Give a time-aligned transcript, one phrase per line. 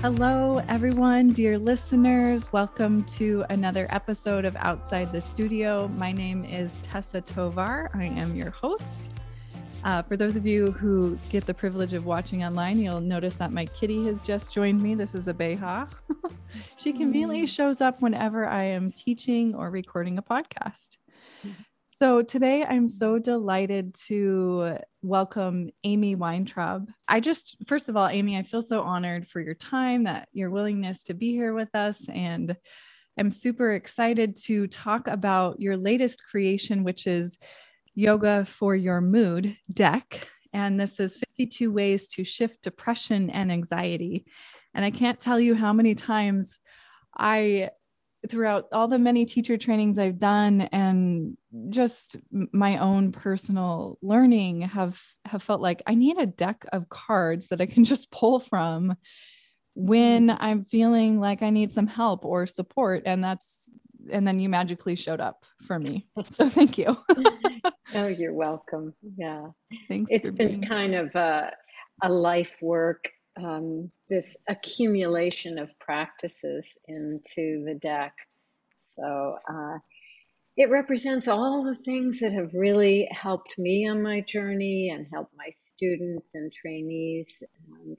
[0.00, 2.52] Hello, everyone, dear listeners.
[2.52, 5.88] Welcome to another episode of Outside the Studio.
[5.88, 7.90] My name is Tessa Tovar.
[7.94, 9.10] I am your host.
[9.82, 13.50] Uh, for those of you who get the privilege of watching online, you'll notice that
[13.50, 14.94] my kitty has just joined me.
[14.94, 15.88] This is a Beha.
[16.76, 20.98] she conveniently shows up whenever I am teaching or recording a podcast.
[21.98, 26.88] So today I'm so delighted to welcome Amy Weintraub.
[27.08, 30.50] I just, first of all, Amy, I feel so honored for your time, that your
[30.50, 32.08] willingness to be here with us.
[32.08, 32.56] And
[33.18, 37.36] I'm super excited to talk about your latest creation, which is
[37.96, 40.28] Yoga for Your Mood deck.
[40.52, 44.24] And this is 52 ways to shift depression and anxiety.
[44.72, 46.60] And I can't tell you how many times
[47.16, 47.70] I
[48.28, 51.36] throughout all the many teacher trainings I've done and
[51.70, 57.48] just my own personal learning have have felt like I need a deck of cards
[57.48, 58.96] that I can just pull from
[59.74, 60.30] when.
[60.30, 63.70] I'm feeling like I need some help or support and that's
[64.10, 66.06] and then you magically showed up for me.
[66.32, 66.96] So thank you.
[67.94, 68.94] oh, you're welcome.
[69.16, 69.48] Yeah.
[69.88, 70.10] Thanks.
[70.10, 71.52] It's been kind of a,
[72.02, 73.10] a life work
[73.42, 78.14] um, this accumulation of practices into the deck.
[78.98, 79.78] So uh,
[80.56, 85.34] it represents all the things that have really helped me on my journey and helped
[85.36, 87.28] my students and trainees.
[87.70, 87.96] And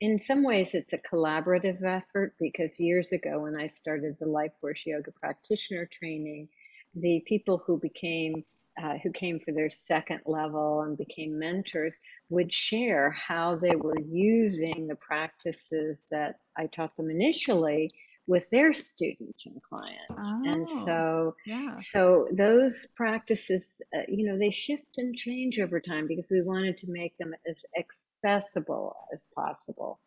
[0.00, 4.52] in some ways, it's a collaborative effort because years ago, when I started the Life
[4.60, 6.48] Force Yoga practitioner training,
[6.94, 8.44] the people who became
[8.80, 13.98] uh, who came for their second level and became mentors would share how they were
[14.00, 17.92] using the practices that I taught them initially
[18.26, 20.04] with their students and clients.
[20.10, 21.76] Oh, and so, yeah.
[21.80, 23.64] so those practices,
[23.94, 27.34] uh, you know, they shift and change over time because we wanted to make them
[27.48, 29.98] as accessible as possible.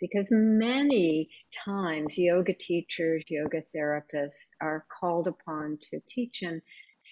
[0.00, 1.28] Because many
[1.64, 6.60] times yoga teachers, yoga therapists are called upon to teach in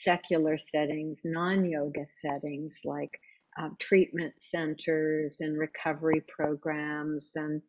[0.03, 3.21] secular settings, non yoga settings like
[3.61, 7.63] uh, treatment centers and recovery programs and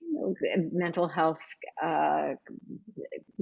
[0.00, 1.40] you know, mental health
[1.82, 2.34] uh,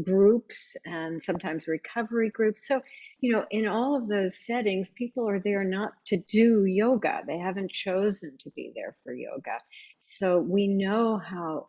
[0.02, 2.66] groups and sometimes recovery groups.
[2.66, 2.80] So,
[3.20, 7.20] you know, in all of those settings, people are there not to do yoga.
[7.26, 9.58] They haven't chosen to be there for yoga.
[10.00, 11.68] So we know how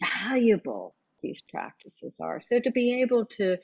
[0.00, 2.40] valuable these practices are.
[2.40, 3.58] So to be able to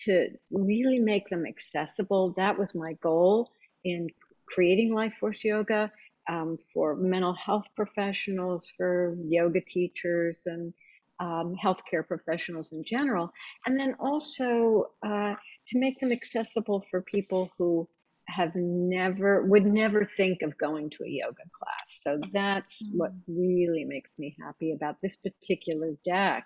[0.00, 2.34] to really make them accessible.
[2.36, 3.50] That was my goal
[3.84, 4.08] in
[4.46, 5.90] creating Life Force Yoga
[6.28, 10.72] um, for mental health professionals, for yoga teachers, and
[11.20, 13.32] um, healthcare professionals in general.
[13.66, 15.34] And then also uh,
[15.68, 17.88] to make them accessible for people who
[18.28, 21.98] have never would never think of going to a yoga class.
[22.04, 22.98] So that's mm-hmm.
[22.98, 26.44] what really makes me happy about this particular deck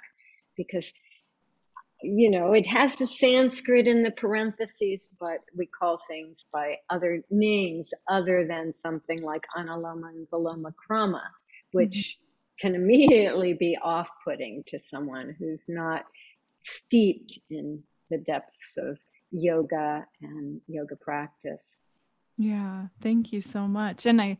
[0.56, 0.90] because
[2.06, 7.22] you know, it has the Sanskrit in the parentheses, but we call things by other
[7.30, 11.22] names other than something like Anuloma and Viloma Krama,
[11.72, 12.18] which
[12.60, 12.68] mm-hmm.
[12.68, 16.04] can immediately be off putting to someone who's not
[16.64, 18.98] steeped in the depths of
[19.30, 21.60] yoga and yoga practice.
[22.38, 24.06] Yeah, thank you so much.
[24.06, 24.38] And I,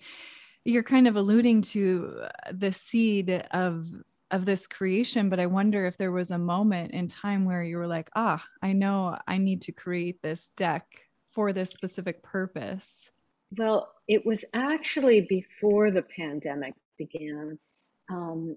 [0.64, 3.86] you're kind of alluding to the seed of
[4.30, 7.76] of this creation but i wonder if there was a moment in time where you
[7.76, 10.84] were like ah i know i need to create this deck
[11.36, 13.10] for this specific purpose.
[13.58, 17.58] Well it was actually before the pandemic began
[18.10, 18.56] um,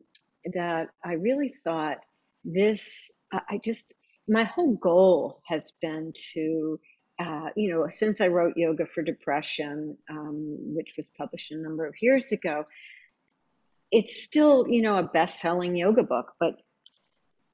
[0.53, 1.97] that i really thought
[2.43, 3.93] this i just
[4.27, 6.79] my whole goal has been to
[7.19, 11.85] uh, you know since i wrote yoga for depression um, which was published a number
[11.85, 12.63] of years ago
[13.91, 16.61] it's still, you know, a best selling yoga book, but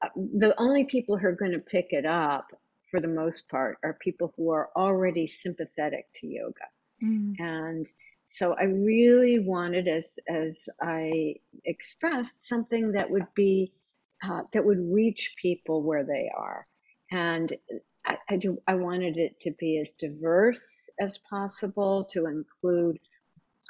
[0.02, 2.48] uh, the only people who are going to pick it up
[2.90, 6.66] for the most part are people who are already sympathetic to yoga.
[7.02, 7.34] Mm.
[7.38, 7.86] And
[8.28, 13.72] so I really wanted, as, as I expressed, something that would be,
[14.22, 16.66] uh, that would reach people where they are.
[17.10, 17.52] And
[18.04, 22.98] I, I, do, I wanted it to be as diverse as possible, to include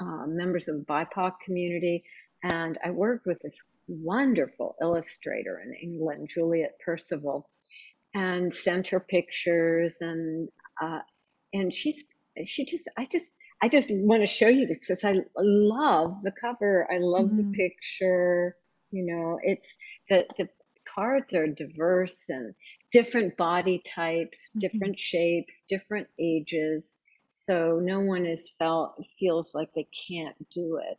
[0.01, 2.05] uh, members of the BIPOC community,
[2.47, 3.59] and I worked with this
[3.89, 7.49] wonderful illustrator in England, Juliet Percival,
[8.15, 10.49] and sent her pictures and
[10.81, 11.01] uh,
[11.53, 12.05] and she's
[12.45, 16.33] she just I just I just want to show you this because I love the
[16.41, 16.87] cover.
[16.91, 17.51] I love mm-hmm.
[17.51, 18.57] the picture.
[18.93, 19.75] You know, it's
[20.09, 20.49] the the
[20.95, 22.55] cards are diverse and
[22.93, 24.61] different body types, mm-hmm.
[24.61, 26.95] different shapes, different ages.
[27.35, 30.99] So no one is felt feels like they can't do it.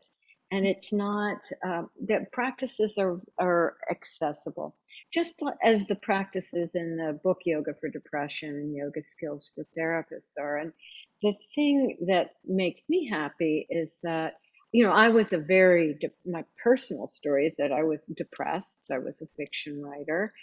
[0.52, 4.76] And it's not uh, the practices are are accessible.
[5.14, 5.34] Just
[5.64, 10.58] as the practices in the book yoga for depression and yoga skills for therapists are
[10.58, 10.74] and
[11.22, 14.36] the thing that makes me happy is that
[14.72, 18.98] you know i was a very my personal story is that i was depressed i
[18.98, 20.34] was a fiction writer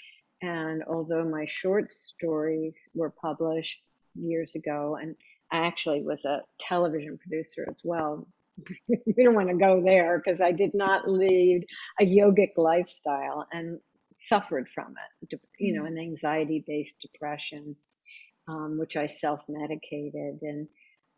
[0.43, 3.81] and although my short stories were published
[4.15, 5.15] years ago and
[5.53, 8.27] i actually was a television producer as well
[8.89, 11.67] we don't want to go there because I did not lead
[12.01, 13.79] a yogic lifestyle and
[14.17, 14.95] suffered from
[15.31, 15.89] it, you know, mm.
[15.89, 17.77] an anxiety based depression,
[18.49, 20.39] um, which I self medicated.
[20.43, 20.69] And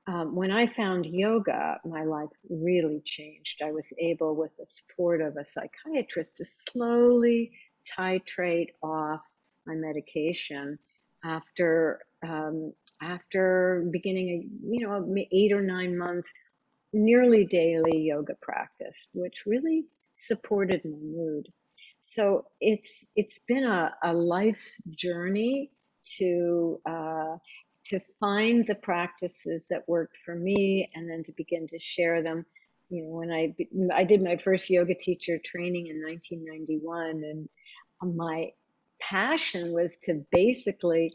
[0.09, 3.61] um, when I found yoga, my life really changed.
[3.63, 7.51] I was able, with the support of a psychiatrist, to slowly
[7.99, 9.21] titrate off
[9.67, 10.79] my medication
[11.25, 12.73] after um,
[13.03, 16.25] after beginning a you know eight or nine month
[16.97, 19.85] nearly daily yoga practice, which really
[20.17, 21.49] supported my mood.
[22.07, 25.71] So it's it's been a, a life's journey
[26.19, 27.37] to uh,
[27.87, 32.47] to find the practices that worked for me, and then to begin to share them.
[32.89, 33.55] You know, when I
[33.93, 38.51] I did my first yoga teacher training in 1991, and my
[39.01, 41.15] passion was to basically,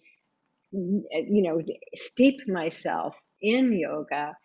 [0.71, 1.61] you know,
[1.95, 4.35] steep myself in yoga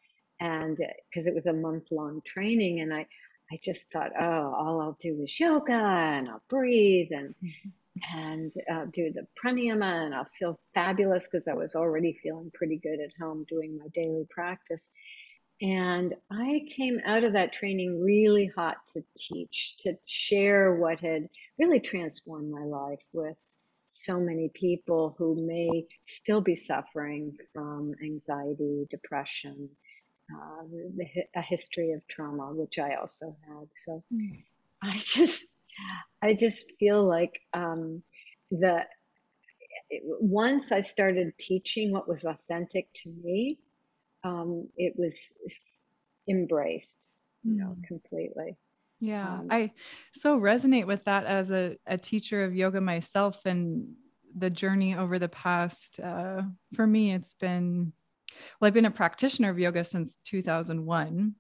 [0.41, 3.07] and because uh, it was a month long training and i
[3.51, 8.19] i just thought oh all i'll do is yoga and i'll breathe and mm-hmm.
[8.19, 12.77] and uh, do the pranayama and i'll feel fabulous because i was already feeling pretty
[12.77, 14.83] good at home doing my daily practice
[15.63, 21.29] and i came out of that training really hot to teach to share what had
[21.59, 23.37] really transformed my life with
[23.91, 29.71] so many people who may still be suffering from anxiety depression
[30.33, 30.63] uh,
[30.97, 33.69] the, a history of trauma, which I also had.
[33.85, 34.43] So mm.
[34.83, 35.45] I just,
[36.23, 38.03] I just feel like um,
[38.51, 38.85] the
[40.21, 43.59] once I started teaching what was authentic to me,
[44.25, 45.33] um, it was
[46.29, 46.91] embraced,
[47.45, 47.59] you mm.
[47.59, 48.57] know, completely.
[49.01, 49.73] Yeah, um, I
[50.15, 53.95] so resonate with that as a, a teacher of yoga myself and
[54.37, 56.43] the journey over the past, uh,
[56.75, 57.93] for me, it's been
[58.61, 61.35] well, I've been a practitioner of yoga since 2001.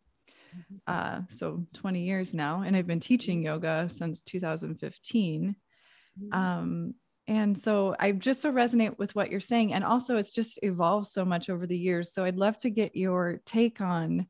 [0.57, 0.77] Mm-hmm.
[0.87, 2.63] Uh, so 20 years now.
[2.63, 5.57] And I've been teaching yoga since 2015.
[6.19, 6.39] Mm-hmm.
[6.39, 6.95] Um,
[7.29, 9.73] and so I just so resonate with what you're saying.
[9.73, 12.15] And also, it's just evolved so much over the years.
[12.15, 14.27] So I'd love to get your take on.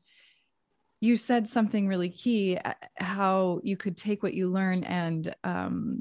[0.99, 5.99] You said something really key uh, how you could take what you learn and um,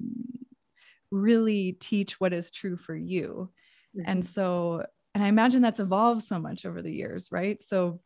[1.10, 3.50] really teach what is true for you.
[3.94, 4.10] Mm-hmm.
[4.10, 4.86] And so
[5.16, 7.62] and I imagine that's evolved so much over the years, right?
[7.62, 8.00] So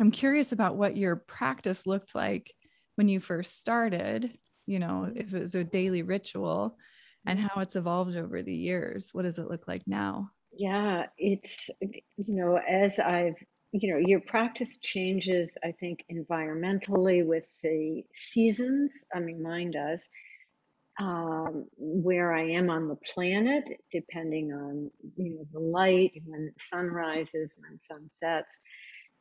[0.00, 2.52] I'm curious about what your practice looked like
[2.96, 6.76] when you first started, you know, if it was a daily ritual
[7.24, 7.46] and mm-hmm.
[7.46, 9.10] how it's evolved over the years.
[9.12, 10.30] What does it look like now?
[10.50, 11.94] Yeah, it's, you
[12.34, 13.36] know, as I've,
[13.70, 18.90] you know, your practice changes, I think, environmentally with the seasons.
[19.14, 20.02] I mean, mine does
[20.98, 26.52] um, where I am on the planet, depending on you know the light, when the
[26.70, 28.54] sun rises, when sun sets,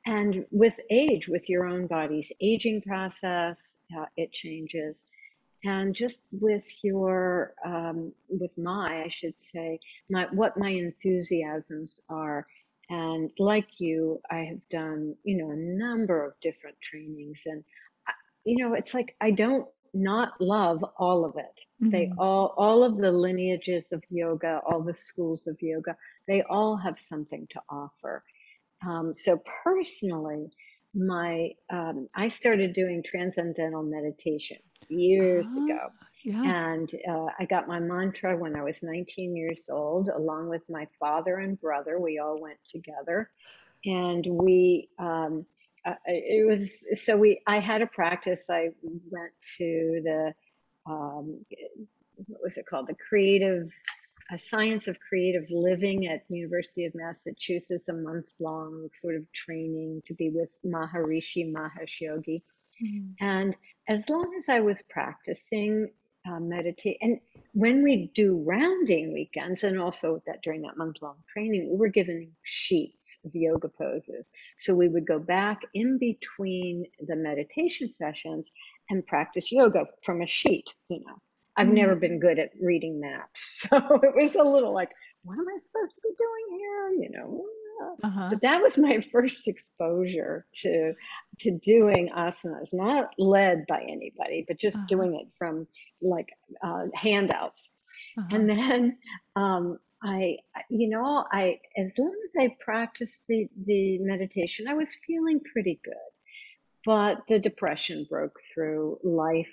[0.06, 5.06] and with age, with your own body's aging process, uh, it changes,
[5.64, 12.46] and just with your um, with my, I should say, my what my enthusiasms are.
[12.90, 17.64] And like you, I have done, you know, a number of different trainings, and
[18.08, 18.14] uh,
[18.46, 21.60] you know, it's like I don't not love all of it.
[21.82, 21.90] Mm-hmm.
[21.92, 25.96] They all, all of the lineages of yoga, all the schools of yoga,
[26.28, 28.24] they all have something to offer.
[28.86, 30.50] Um, so personally,
[30.94, 34.58] my um, I started doing transcendental meditation
[34.90, 35.80] years uh, ago,
[36.24, 36.74] yeah.
[36.74, 40.88] and uh, I got my mantra when I was 19 years old, along with my
[41.00, 42.00] father and brother.
[42.00, 43.30] We all went together,
[43.86, 45.46] and we um,
[45.86, 48.70] uh, it was so we i had a practice i
[49.10, 50.34] went to the
[50.86, 51.46] um,
[52.28, 53.70] what was it called the creative
[54.30, 60.02] a science of creative living at university of massachusetts a month long sort of training
[60.06, 62.44] to be with maharishi mahesh yogi
[62.84, 63.12] mm-hmm.
[63.20, 63.56] and
[63.88, 65.90] as long as i was practicing
[66.28, 66.98] uh, meditate.
[67.02, 67.20] And
[67.54, 71.88] when we do rounding weekends, and also that during that month long training, we were
[71.88, 74.26] given sheets of yoga poses.
[74.58, 78.48] So we would go back in between the meditation sessions
[78.90, 81.16] and practice yoga from a sheet, you know.
[81.60, 83.66] I've mm never been good at reading maps.
[83.70, 84.92] So it was a little like,
[85.24, 86.90] what am I supposed to be doing here?
[87.02, 87.46] You know,
[88.04, 88.28] uh-huh.
[88.30, 90.94] but that was my first exposure to
[91.40, 94.86] to doing asanas, not led by anybody, but just uh-huh.
[94.88, 95.68] doing it from
[96.02, 96.30] like
[96.64, 97.72] uh, handouts.
[98.18, 98.36] Uh-huh.
[98.36, 98.98] And then
[99.36, 100.38] um, I,
[100.70, 105.80] you know, I as long as I practiced the the meditation, I was feeling pretty
[105.84, 105.94] good.
[106.86, 109.00] But the depression broke through.
[109.04, 109.52] Life,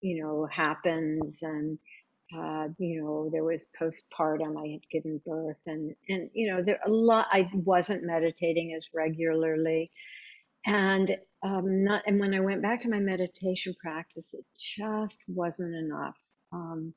[0.00, 1.78] you know, happens, and
[2.36, 4.58] uh, you know, there was postpartum.
[4.58, 7.26] I had given birth, and and you know, there a lot.
[7.30, 9.92] I wasn't meditating as regularly,
[10.66, 12.02] and um, not.
[12.06, 16.16] And when I went back to my meditation practice, it just wasn't enough.
[16.52, 16.94] Um,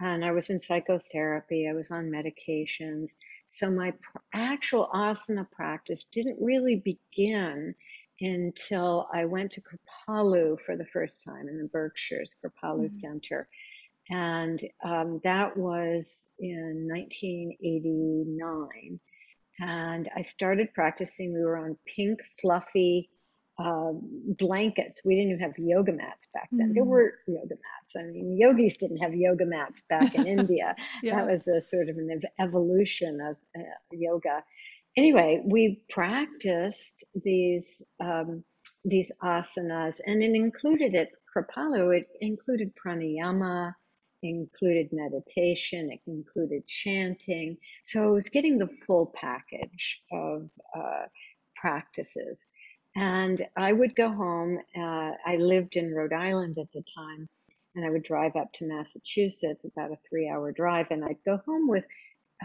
[0.00, 1.68] and I was in psychotherapy.
[1.68, 3.10] I was on medications.
[3.50, 7.74] So my pr- actual asana practice didn't really begin
[8.20, 12.98] until I went to Kripalu for the first time in the Berkshires Kripalu mm-hmm.
[12.98, 13.48] Center.
[14.10, 19.00] And um, that was in 1989.
[19.60, 21.32] And I started practicing.
[21.32, 23.08] We were on pink, fluffy
[23.58, 25.02] uh, blankets.
[25.04, 26.70] We didn't even have yoga mats back then.
[26.70, 26.74] Mm.
[26.74, 27.83] There were yoga mats.
[27.96, 30.74] I mean, yogis didn't have yoga mats back in India.
[31.02, 31.16] Yeah.
[31.16, 34.42] That was a sort of an evolution of uh, yoga.
[34.96, 37.64] Anyway, we practiced these
[38.00, 38.44] um,
[38.84, 41.10] these asanas, and it included it.
[41.34, 43.74] Kripalu, it included pranayama,
[44.22, 47.56] included meditation, it included chanting.
[47.84, 51.06] So I was getting the full package of uh,
[51.56, 52.44] practices.
[52.96, 54.58] And I would go home.
[54.76, 57.28] Uh, I lived in Rhode Island at the time,
[57.74, 61.40] and I would drive up to Massachusetts, about a three hour drive, and I'd go
[61.46, 61.86] home with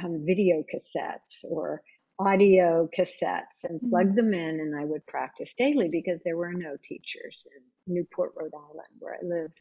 [0.03, 1.81] um, video cassettes or
[2.19, 4.15] audio cassettes and plug mm-hmm.
[4.15, 8.53] them in, and I would practice daily because there were no teachers in Newport, Rhode
[8.53, 9.59] Island, where I lived.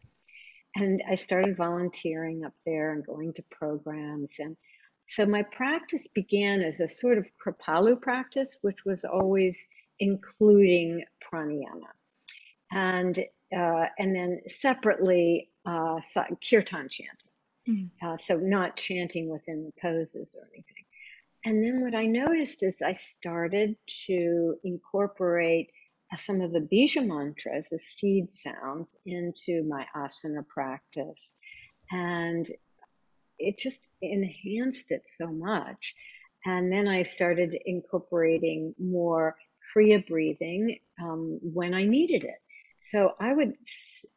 [0.75, 4.31] And I started volunteering up there and going to programs.
[4.39, 4.57] And
[5.07, 11.89] so my practice began as a sort of Kripalu practice, which was always including pranayama.
[12.71, 13.19] And,
[13.57, 16.01] uh, and then separately, uh,
[16.49, 17.29] kirtan chanting.
[17.69, 17.91] Mm.
[18.03, 20.85] Uh, so not chanting within the poses or anything.
[21.45, 25.71] And then what I noticed is I started to incorporate
[26.13, 31.31] uh, some of the bija mantras, the seed sounds, into my asana practice.
[31.91, 32.51] And
[33.39, 35.95] it just enhanced it so much.
[36.45, 39.37] And then I started incorporating more
[39.77, 42.41] Kriya breathing um, when I needed it.
[42.81, 43.55] So I would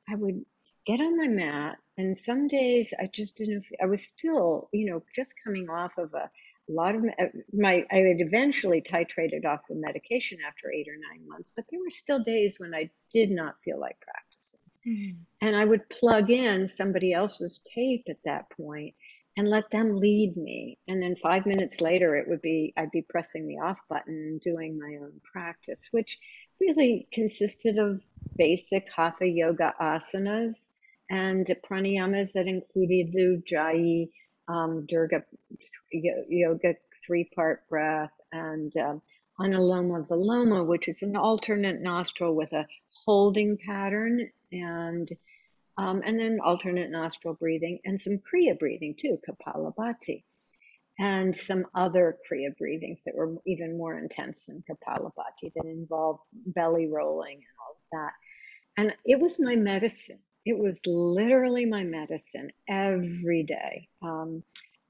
[0.09, 0.45] I would
[0.85, 3.65] get on my mat, and some days I just didn't.
[3.81, 6.29] I was still, you know, just coming off of a,
[6.69, 7.85] a lot of uh, my.
[7.91, 11.89] I had eventually titrated off the medication after eight or nine months, but there were
[11.89, 15.45] still days when I did not feel like practicing, mm-hmm.
[15.47, 18.95] and I would plug in somebody else's tape at that point
[19.37, 20.77] and let them lead me.
[20.87, 24.41] And then five minutes later, it would be, I'd be pressing the off button and
[24.41, 26.19] doing my own practice, which
[26.59, 28.01] really consisted of
[28.35, 30.55] basic hatha yoga asanas
[31.11, 34.09] and pranayamas that included Ujjayi,
[34.47, 35.23] um, Dirga
[35.91, 36.75] yoga
[37.05, 39.01] three part breath, and um,
[39.37, 42.65] Anuloma Viloma, which is an alternate nostril with a
[43.05, 45.09] holding pattern and
[45.77, 50.23] um, and then alternate nostril breathing and some Kriya breathing too, Kapalabhati,
[50.97, 56.87] and some other Kriya breathings that were even more intense than Kapalabhati that involved belly
[56.87, 58.13] rolling and all of that.
[58.77, 60.19] And it was my medicine.
[60.45, 63.87] It was literally my medicine every day.
[64.01, 64.43] Um,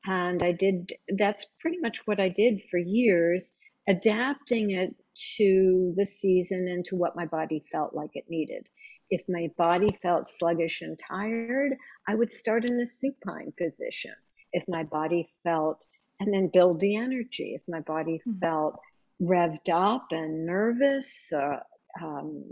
[0.05, 3.51] and I did, that's pretty much what I did for years,
[3.87, 4.95] adapting it
[5.37, 8.65] to the season and to what my body felt like it needed.
[9.09, 11.75] If my body felt sluggish and tired,
[12.07, 14.13] I would start in the supine position.
[14.53, 15.83] If my body felt,
[16.21, 17.53] and then build the energy.
[17.55, 18.39] If my body mm-hmm.
[18.39, 18.79] felt
[19.21, 21.59] revved up and nervous, uh,
[22.01, 22.45] um,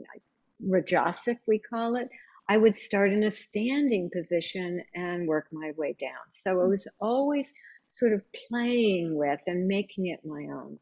[0.67, 2.09] rajasic, we call it,
[2.49, 6.25] I would start in a standing position and work my way down.
[6.33, 6.69] So I hmm.
[6.71, 7.53] was always
[7.93, 10.79] sort of playing with and making it my own.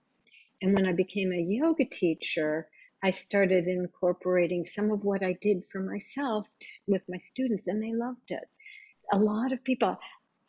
[0.61, 2.69] And when I became a yoga teacher,
[3.03, 6.47] I started incorporating some of what I did for myself
[6.87, 8.43] with my students, and they loved it.
[9.11, 9.97] A lot of people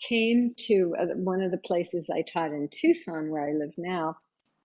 [0.09, 4.17] came to uh, one of the places I taught in Tucson, where I live now.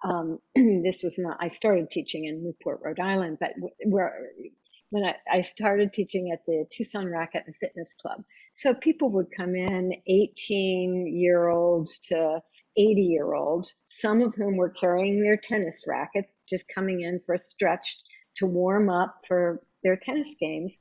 [0.04, 3.52] Um, this was not, I started teaching in Newport, Rhode Island, but
[3.86, 4.30] where
[4.94, 8.24] when I, I started teaching at the Tucson Racket and Fitness Club.
[8.54, 12.40] So people would come in, 18 year olds to
[12.78, 17.34] 80 year olds, some of whom were carrying their tennis rackets, just coming in for
[17.34, 17.98] a stretch
[18.36, 20.78] to warm up for their tennis games.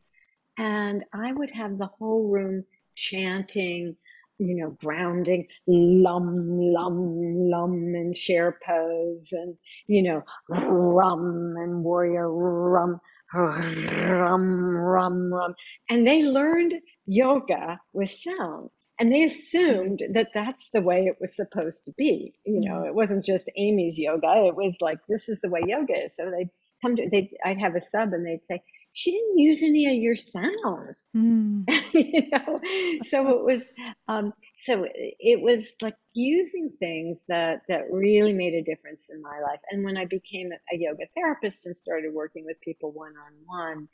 [0.58, 2.64] And I would have the whole room
[2.94, 3.96] chanting
[4.38, 12.28] you know, grounding, lum, lum, lum, and share pose, and, you know, rum and warrior
[12.28, 13.00] rum,
[13.34, 15.54] rum, rum, rum.
[15.88, 16.74] And they learned
[17.06, 18.70] yoga with sound.
[18.98, 22.34] And they assumed that that's the way it was supposed to be.
[22.44, 22.88] You know, mm-hmm.
[22.88, 24.46] it wasn't just Amy's yoga.
[24.46, 26.14] It was like, this is the way yoga is.
[26.16, 26.50] So they'd
[26.82, 29.94] come to, they I'd have a sub and they'd say, she didn't use any of
[29.94, 31.08] your sounds.
[31.16, 31.64] Mm.
[31.94, 32.60] you know,
[33.04, 33.72] so it was,
[34.08, 39.40] um, so it was like using things that that really made a difference in my
[39.40, 39.60] life.
[39.70, 43.88] And when I became a yoga therapist and started working with people one on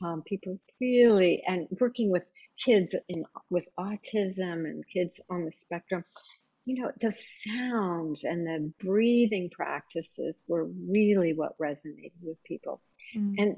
[0.00, 2.24] one, people really and working with
[2.58, 6.04] kids in with autism and kids on the spectrum,
[6.64, 12.80] you know, the sounds and the breathing practices were really what resonated with people.
[13.16, 13.34] Mm.
[13.38, 13.56] And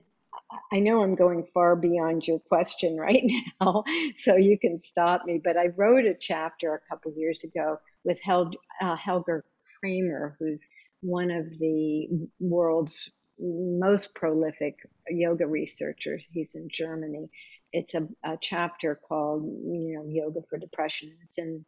[0.73, 3.25] I know I'm going far beyond your question right
[3.61, 3.85] now,
[4.19, 5.41] so you can stop me.
[5.43, 9.45] But I wrote a chapter a couple years ago with Hel- uh, Holger
[9.79, 10.65] Cramer, who's
[11.01, 12.09] one of the
[12.39, 14.77] world's most prolific
[15.09, 16.27] yoga researchers.
[16.31, 17.29] He's in Germany.
[17.73, 21.13] It's a, a chapter called, you know, Yoga for Depression.
[21.25, 21.65] It's in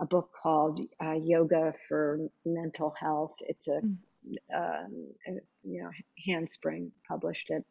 [0.00, 3.34] a book called uh, Yoga for Mental Health.
[3.40, 3.96] It's a, mm.
[4.54, 5.30] um, a,
[5.62, 5.90] you know,
[6.26, 7.64] Handspring published it.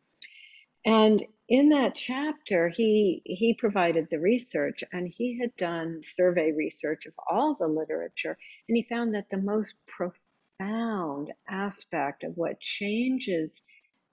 [0.87, 7.05] And in that chapter, he he provided the research, and he had done survey research
[7.05, 13.61] of all the literature, and he found that the most profound aspect of what changes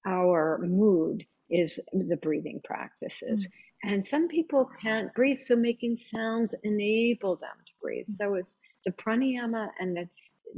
[0.05, 3.47] our mood is the breathing practices.
[3.47, 3.93] Mm-hmm.
[3.93, 8.07] And some people can't breathe, so making sounds enable them to breathe.
[8.07, 8.33] Mm-hmm.
[8.33, 10.09] So it's the pranayama and the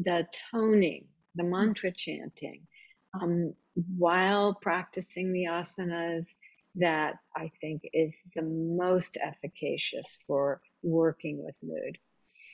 [0.03, 2.67] the toning, the mantra chanting.
[3.21, 3.55] Um,
[3.97, 6.27] while practicing the asanas
[6.77, 11.99] that I think is the most efficacious for working with mood.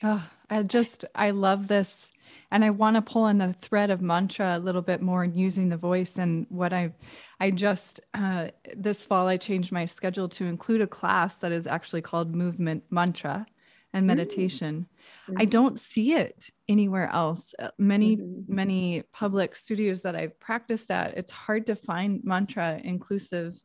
[0.01, 2.11] Oh, I just, I love this.
[2.51, 5.35] And I want to pull on the thread of mantra a little bit more and
[5.35, 6.17] using the voice.
[6.17, 6.93] And what I,
[7.39, 11.67] I just, uh, this fall, I changed my schedule to include a class that is
[11.67, 13.45] actually called movement mantra
[13.93, 14.07] and mm.
[14.07, 14.87] meditation.
[15.29, 15.41] Mm-hmm.
[15.41, 17.53] I don't see it anywhere else.
[17.57, 18.53] Uh, many, mm-hmm.
[18.53, 23.59] many public studios that I've practiced at, it's hard to find mantra inclusive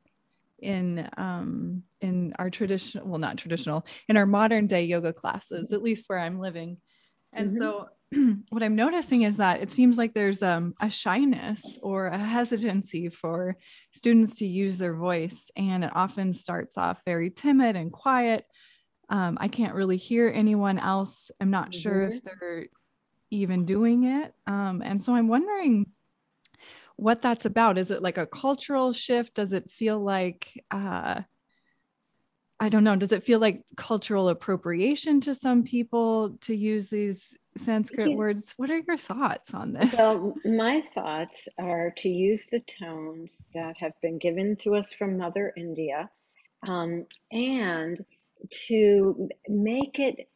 [0.61, 5.83] in um in our traditional well not traditional in our modern day yoga classes at
[5.83, 6.77] least where i'm living
[7.33, 7.59] and mm-hmm.
[7.59, 7.89] so
[8.49, 13.09] what i'm noticing is that it seems like there's um, a shyness or a hesitancy
[13.09, 13.57] for
[13.93, 18.45] students to use their voice and it often starts off very timid and quiet
[19.09, 21.31] um, I can't really hear anyone else.
[21.41, 21.81] I'm not mm-hmm.
[21.81, 22.29] sure if mm-hmm.
[22.41, 22.67] they're
[23.31, 24.35] even doing it.
[24.47, 25.87] Um, and so I'm wondering
[26.97, 27.79] what that's about.
[27.79, 29.35] Is it like a cultural shift?
[29.35, 31.23] Does it feel like, uh,
[32.61, 37.37] I don't know, does it feel like cultural appropriation to some people to use these
[37.57, 38.55] Sanskrit words?
[38.57, 39.95] What are your thoughts on this?
[39.97, 45.19] Well, my thoughts are to use the tones that have been given to us from
[45.19, 46.11] Mother India
[46.67, 48.05] um, and
[48.69, 50.29] to make it,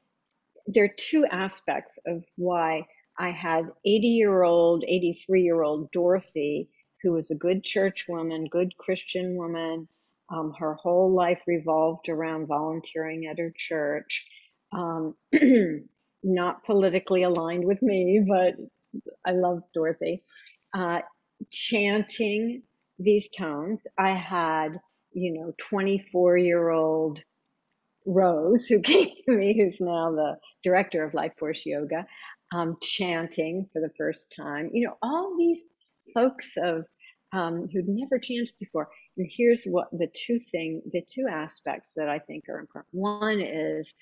[0.67, 2.87] there are two aspects of why
[3.19, 6.69] I had 80 year old, 83 year old Dorothy,
[7.03, 9.89] who was a good church woman, good Christian woman.
[10.31, 14.27] Um, her whole life revolved around volunteering at her church.
[14.73, 15.15] Um,
[16.23, 18.55] not politically aligned with me, but
[19.27, 20.23] I love Dorothy.
[20.73, 21.01] Uh,
[21.51, 22.63] chanting
[22.99, 23.81] these tones.
[23.99, 24.81] I had,
[25.13, 27.21] you know, 24 year old
[28.07, 32.07] Rose, who came to me, who's now the director of Life Force Yoga,
[32.55, 34.71] um, chanting for the first time.
[34.73, 35.63] You know, all these
[36.15, 36.85] folks of
[37.33, 38.89] um, who'd never chanted before.
[39.17, 42.89] And here's what the two thing, the two aspects that I think are important.
[42.93, 43.93] One is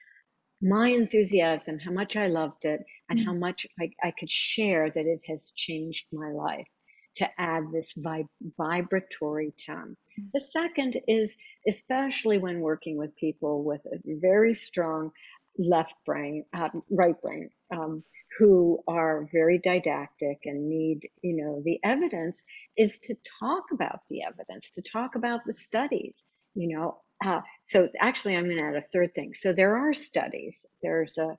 [0.60, 3.38] my enthusiasm, how much I loved it, and how mm.
[3.38, 6.66] much I, I could share that it has changed my life
[7.16, 9.96] to add this vib- vibratory tone.
[10.18, 10.30] Mm.
[10.32, 11.34] The second is,
[11.68, 15.10] especially when working with people with a very strong
[15.58, 18.02] left brain, uh, right brain, um,
[18.38, 22.36] who are very didactic and need, you know, the evidence,
[22.76, 26.16] is to talk about the evidence, to talk about the studies,
[26.54, 27.00] you know.
[27.22, 29.34] Uh, so actually, I'm going to add a third thing.
[29.34, 30.64] So there are studies.
[30.82, 31.36] There's a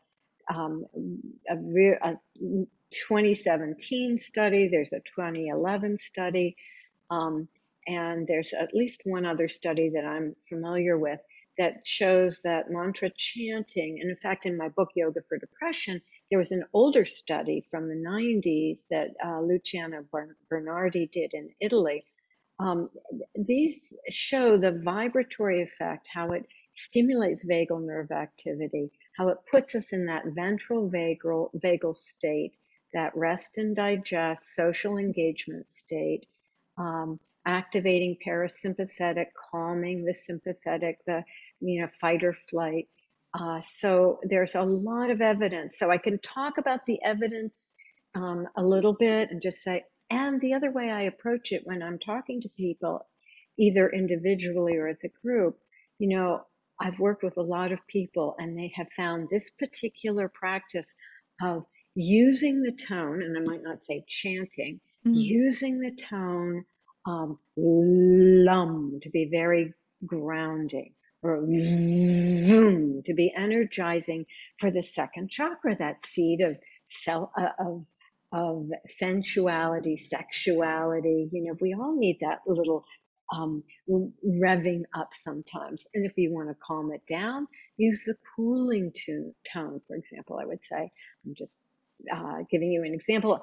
[0.53, 0.85] um,
[1.49, 2.19] a, a,
[2.91, 6.55] 2017 study, there's a 2011 study,
[7.09, 7.47] um,
[7.87, 11.19] and there's at least one other study that I'm familiar with
[11.57, 16.39] that shows that mantra chanting, and in fact, in my book, Yoga for Depression, there
[16.39, 20.03] was an older study from the 90s that uh, Luciano
[20.49, 22.05] Bernardi did in Italy.
[22.59, 22.89] Um,
[23.35, 29.93] these show the vibratory effect, how it stimulates vagal nerve activity, how it puts us
[29.93, 32.53] in that ventral vagal, vagal state,
[32.93, 36.25] that rest and digest, social engagement state,
[36.77, 41.23] um, activating parasympathetic, calming the sympathetic, the
[41.59, 42.87] you know fight or flight.
[43.33, 45.79] Uh, so there's a lot of evidence.
[45.79, 47.53] So I can talk about the evidence
[48.15, 51.81] um, a little bit and just say, and the other way I approach it when
[51.81, 53.07] I'm talking to people,
[53.57, 55.57] either individually or as a group,
[55.97, 56.45] you know,
[56.81, 60.87] I've worked with a lot of people and they have found this particular practice
[61.41, 61.65] of
[61.95, 65.13] using the tone, and I might not say chanting, mm-hmm.
[65.13, 66.65] using the tone
[67.05, 69.73] um, lum to be very
[70.05, 74.25] grounding or zoom to be energizing
[74.59, 76.57] for the second chakra, that seed of
[76.89, 77.85] self, uh, of
[78.33, 81.29] of sensuality, sexuality.
[81.31, 82.85] You know, we all need that little
[83.31, 85.87] um, revving up sometimes.
[85.93, 90.39] And if you want to calm it down, use the cooling tune, tone, for example.
[90.41, 90.91] I would say,
[91.25, 91.51] I'm just
[92.13, 93.41] uh, giving you an example.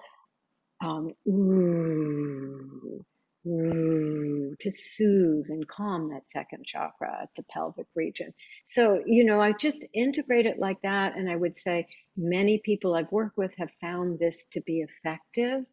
[0.81, 3.05] Um, ooh,
[3.47, 8.33] ooh, to soothe and calm that second chakra at the pelvic region.
[8.69, 11.17] So, you know, I just integrate it like that.
[11.17, 15.65] And I would say many people I've worked with have found this to be effective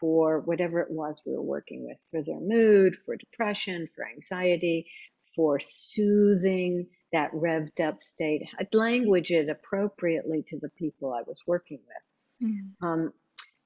[0.00, 4.86] for whatever it was we were working with for their mood, for depression, for anxiety,
[5.34, 8.42] for soothing that revved up state.
[8.58, 12.50] I'd language it appropriately to the people I was working with.
[12.50, 12.86] Mm.
[12.86, 13.12] Um,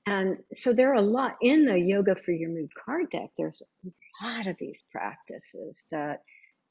[0.07, 3.31] and so there are a lot in the Yoga for Your Mood card deck.
[3.37, 6.23] There's a lot of these practices that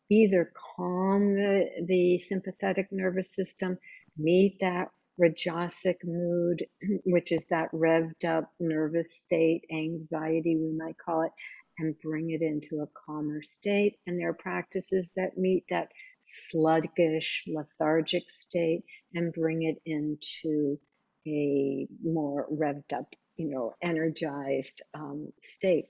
[0.10, 3.78] either calm the, the sympathetic nervous system,
[4.18, 6.66] meet that rajasic mood,
[7.06, 11.32] which is that revved up nervous state, anxiety, we might call it,
[11.78, 13.96] and bring it into a calmer state.
[14.08, 15.90] And there are practices that meet that
[16.28, 20.80] sluggish, lethargic state and bring it into
[21.28, 25.86] a more revved up, you know, energized um, state.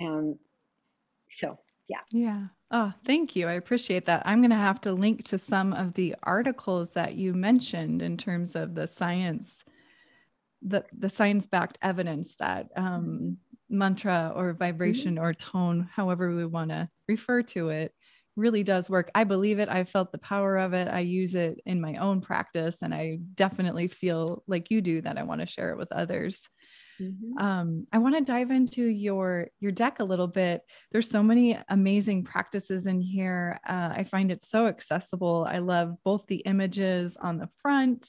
[0.00, 0.36] And
[1.28, 2.00] so, yeah.
[2.12, 2.46] Yeah.
[2.70, 3.48] Oh, thank you.
[3.48, 4.22] I appreciate that.
[4.26, 8.18] I'm going to have to link to some of the articles that you mentioned in
[8.18, 9.64] terms of the science,
[10.60, 13.38] the the science backed evidence that um,
[13.70, 15.24] mantra or vibration mm-hmm.
[15.24, 17.94] or tone, however we want to refer to it,
[18.36, 19.10] really does work.
[19.14, 19.70] I believe it.
[19.70, 20.88] I felt the power of it.
[20.88, 25.16] I use it in my own practice, and I definitely feel like you do that.
[25.16, 26.46] I want to share it with others.
[27.00, 27.38] Mm-hmm.
[27.38, 30.62] Um, I want to dive into your your deck a little bit.
[30.92, 33.60] There's so many amazing practices in here.
[33.66, 35.46] Uh, I find it so accessible.
[35.48, 38.08] I love both the images on the front.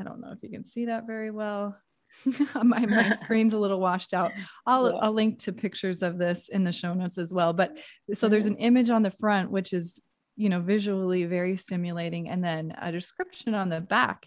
[0.00, 1.76] I don't know if you can see that very well.
[2.62, 4.32] my, my screen's a little washed out.
[4.66, 4.98] I'll, yeah.
[4.98, 7.52] I'll link to pictures of this in the show notes as well.
[7.52, 7.78] But
[8.14, 10.00] so there's an image on the front, which is,
[10.36, 14.26] you know, visually very stimulating, and then a description on the back.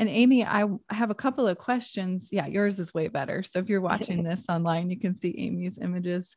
[0.00, 2.30] And Amy, I have a couple of questions.
[2.32, 3.42] Yeah, yours is way better.
[3.42, 6.34] So if you're watching this online, you can see Amy's images.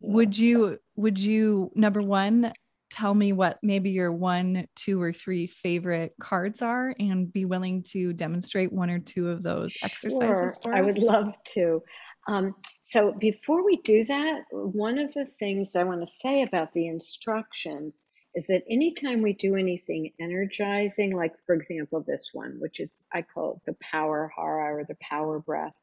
[0.00, 2.54] Would you, would you, number one,
[2.90, 7.82] tell me what maybe your one, two, or three favorite cards are and be willing
[7.90, 11.82] to demonstrate one or two of those exercises sure, I would love to.
[12.28, 16.72] Um, so before we do that, one of the things I want to say about
[16.72, 17.92] the instructions
[18.34, 23.22] is that anytime we do anything energizing, like for example, this one, which is I
[23.22, 25.74] call it the power hara or the power breath,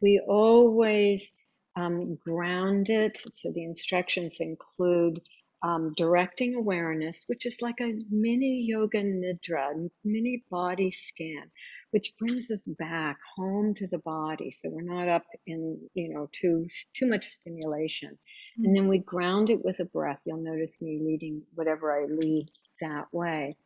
[0.00, 1.32] we always
[1.76, 3.18] um, ground it.
[3.34, 5.20] So the instructions include
[5.62, 11.50] um, directing awareness, which is like a mini yoga nidra, mini body scan,
[11.90, 14.52] which brings us back home to the body.
[14.52, 18.18] So we're not up in, you know, too, too much stimulation.
[18.58, 18.64] Mm-hmm.
[18.64, 20.20] And then we ground it with a breath.
[20.24, 23.56] You'll notice me leading whatever I lead that way.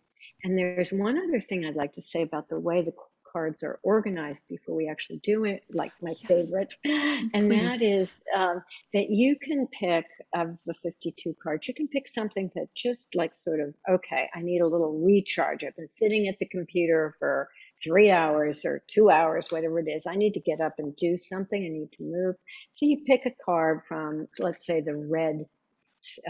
[0.45, 2.93] And there's one other thing I'd like to say about the way the
[3.33, 6.29] cards are organized before we actually do it, like my yes.
[6.29, 6.75] favorite.
[7.35, 7.61] And Please.
[7.61, 12.51] that is um, that you can pick of the 52 cards, you can pick something
[12.55, 15.65] that just like sort of, okay, I need a little recharge.
[15.65, 17.49] I've been sitting at the computer for
[17.83, 20.05] three hours or two hours, whatever it is.
[20.07, 21.63] I need to get up and do something.
[21.63, 22.37] I need to move.
[22.77, 25.45] So you pick a card from, let's say, the red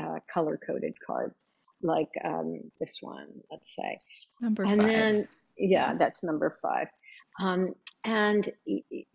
[0.01, 1.39] uh, color coded cards,
[1.83, 3.99] like um, this one, let's say.
[4.41, 4.91] Number and five.
[4.91, 6.89] then, yeah, that's number five.
[7.41, 8.51] Um, and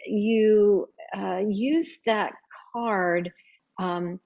[0.05, 2.33] you uh, use that
[2.73, 3.31] card
[3.79, 4.19] um,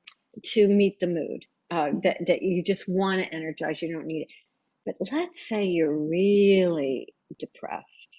[0.44, 4.24] to meet the mood uh, that, that you just want to energize, you don't need
[4.24, 4.28] it.
[4.86, 8.10] But let's say you're really depressed.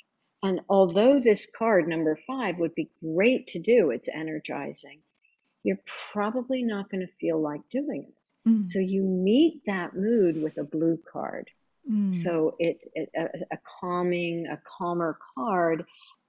[0.42, 5.00] And although this card, number five, would be great to do, it's energizing,
[5.62, 5.80] you're
[6.12, 8.48] probably not going to feel like doing it.
[8.48, 8.66] Mm-hmm.
[8.66, 11.48] So you meet that mood with a blue card.
[11.90, 12.14] Mm.
[12.14, 15.84] So it, it a, a calming, a calmer card.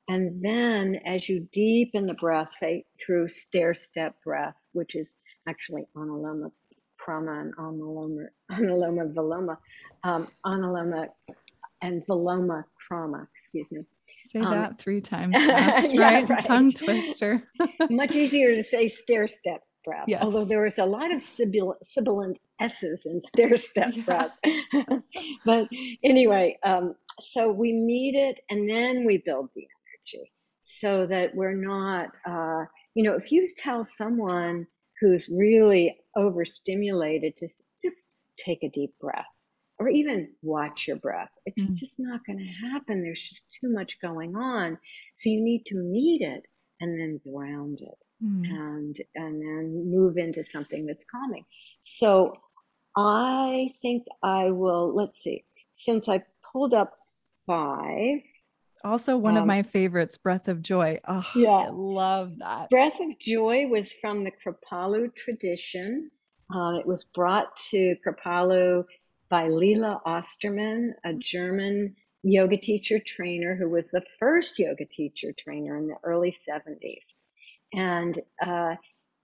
[0.07, 5.11] And then as you deepen the breath, say through stair step breath, which is
[5.47, 6.51] actually Anuloma
[7.05, 9.57] Krama and Anuloma, Anuloma Viloma,
[10.03, 11.07] um, Anuloma
[11.83, 13.81] and Viloma Krama, excuse me.
[14.31, 16.29] Say um, that three times fast, yeah, right?
[16.29, 16.43] right?
[16.43, 17.43] Tongue twister.
[17.89, 20.05] Much easier to say stair step breath.
[20.07, 20.23] Yes.
[20.23, 24.03] Although there was a lot of sibil- sibilant S's in stair step yeah.
[24.03, 25.01] breath.
[25.45, 25.67] but
[26.03, 29.67] anyway, um, so we meet it and then we build the
[30.15, 30.31] energy
[30.63, 32.65] so that we're not, uh,
[32.95, 34.65] you know, if you tell someone
[35.01, 37.47] who's really overstimulated to
[37.81, 38.05] just
[38.37, 39.25] take a deep breath
[39.83, 41.31] or even watch your breath.
[41.45, 41.75] It's mm.
[41.75, 43.01] just not going to happen.
[43.01, 44.77] There's just too much going on.
[45.15, 46.43] So you need to meet it
[46.79, 48.47] and then ground it mm.
[48.49, 51.45] and and then move into something that's calming.
[51.83, 52.33] So
[52.95, 55.43] I think I will let's see.
[55.75, 56.95] Since I pulled up
[57.47, 58.19] 5
[58.83, 62.99] also one um, of my favorites breath of joy oh yeah i love that breath
[62.99, 66.09] of joy was from the kripalu tradition
[66.53, 68.83] uh, it was brought to kripalu
[69.33, 75.75] by Lila Osterman, a German yoga teacher trainer who was the first yoga teacher trainer
[75.75, 77.01] in the early 70s.
[77.73, 78.75] And uh,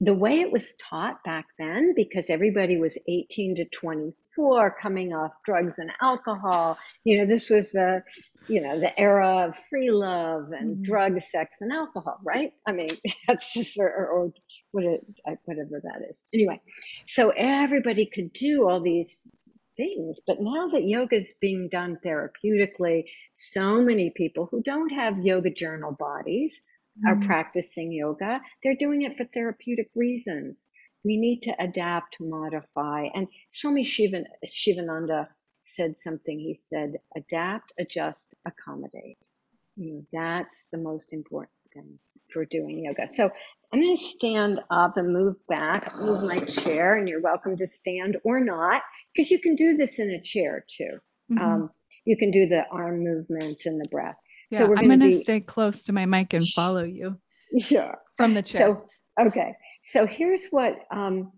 [0.02, 5.34] the way it was taught back then, because everybody was 18 to 24 coming off
[5.46, 8.02] drugs and alcohol, you know, this was the,
[8.48, 10.82] you know, the era of free love and mm-hmm.
[10.82, 12.52] drugs, sex, and alcohol, right?
[12.66, 12.90] I mean,
[13.28, 14.32] that's just, or, or,
[14.72, 16.18] whatever that is.
[16.34, 16.62] Anyway,
[17.08, 19.16] so everybody could do all these
[19.80, 20.20] things.
[20.28, 23.06] But now that yoga is being done therapeutically,
[23.38, 26.52] so many people who don't have yoga journal bodies
[27.00, 27.10] mm.
[27.10, 28.42] are practicing yoga.
[28.62, 30.58] They're doing it for therapeutic reasons.
[31.06, 33.06] We need to adapt, modify.
[33.16, 35.30] And Swami Shivan, Shivananda
[35.64, 36.38] said something.
[36.38, 39.18] He said, adapt, adjust, accommodate.
[39.78, 42.00] You know, that's the most important thing
[42.34, 43.08] for doing yoga.
[43.12, 43.30] So
[43.72, 47.68] I'm going to stand up and move back, move my chair, and you're welcome to
[47.68, 48.82] stand or not,
[49.14, 50.98] because you can do this in a chair too.
[51.32, 51.44] Mm-hmm.
[51.44, 51.70] Um,
[52.06, 54.16] you can do the arm movements and the breath.
[54.50, 55.22] Yeah, so I'm going to be...
[55.22, 57.20] stay close to my mic and follow you.
[57.60, 57.96] Sure.
[58.18, 58.60] From the chair.
[59.20, 59.56] So, okay.
[59.84, 61.32] So here's what, um,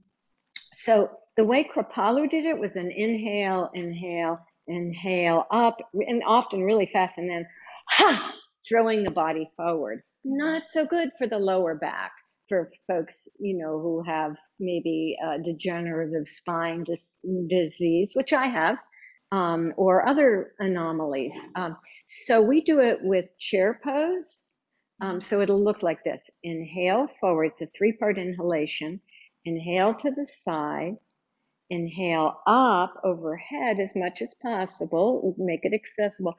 [0.73, 6.89] so the way Kripalu did it was an inhale, inhale, inhale up, and often really
[6.93, 7.45] fast, and then
[7.89, 8.35] ha,
[8.67, 10.01] throwing the body forward.
[10.23, 12.11] Not so good for the lower back
[12.51, 17.15] for folks, you know, who have maybe degenerative spine dis-
[17.47, 18.77] disease, which I have,
[19.31, 21.33] um, or other anomalies.
[21.55, 24.37] Um, so we do it with chair pose.
[24.99, 26.19] Um, so it'll look like this.
[26.43, 27.53] Inhale forward.
[27.53, 28.99] It's a three part inhalation.
[29.45, 30.97] Inhale to the side.
[31.69, 35.33] Inhale up overhead as much as possible.
[35.37, 36.35] Make it accessible.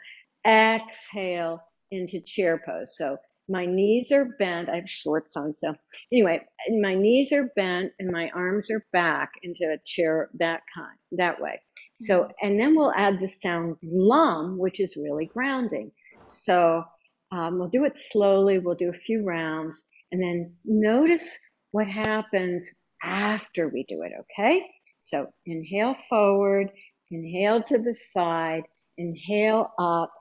[0.46, 2.98] Exhale into chair pose.
[2.98, 3.16] So
[3.52, 4.70] my knees are bent.
[4.70, 5.74] I have shorts on, so
[6.10, 6.40] anyway,
[6.80, 11.40] my knees are bent and my arms are back into a chair that kind, that
[11.40, 11.60] way.
[11.96, 12.46] So, mm-hmm.
[12.46, 15.92] and then we'll add the sound lum, which is really grounding.
[16.24, 16.82] So
[17.30, 18.58] um, we'll do it slowly.
[18.58, 21.36] We'll do a few rounds, and then notice
[21.72, 22.70] what happens
[23.02, 24.12] after we do it.
[24.20, 24.66] Okay.
[25.02, 26.70] So inhale forward,
[27.10, 28.62] inhale to the side,
[28.96, 30.12] inhale up,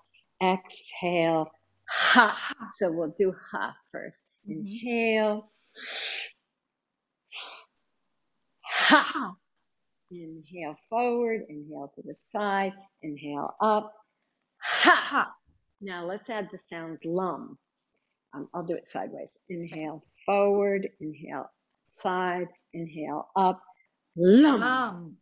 [0.41, 1.52] exhale
[1.92, 2.56] ha.
[2.74, 4.52] So we'll do ha 1st mm-hmm.
[4.52, 5.52] Inhale.
[8.64, 9.34] Ha.
[10.12, 13.94] Inhale forward, inhale to the side, inhale up.
[14.62, 14.96] Ha.
[14.96, 15.34] ha.
[15.82, 17.58] Now let's add the sound lum.
[18.34, 19.30] Um, I'll do it sideways.
[19.50, 21.50] Inhale forward, inhale
[21.94, 23.62] side, inhale up.
[24.16, 24.60] Lum.
[24.60, 25.18] Lum.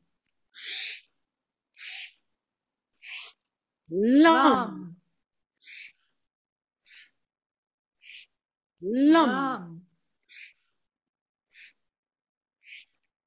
[3.91, 4.33] Lum.
[4.33, 4.98] Lum.
[8.81, 9.81] Lum.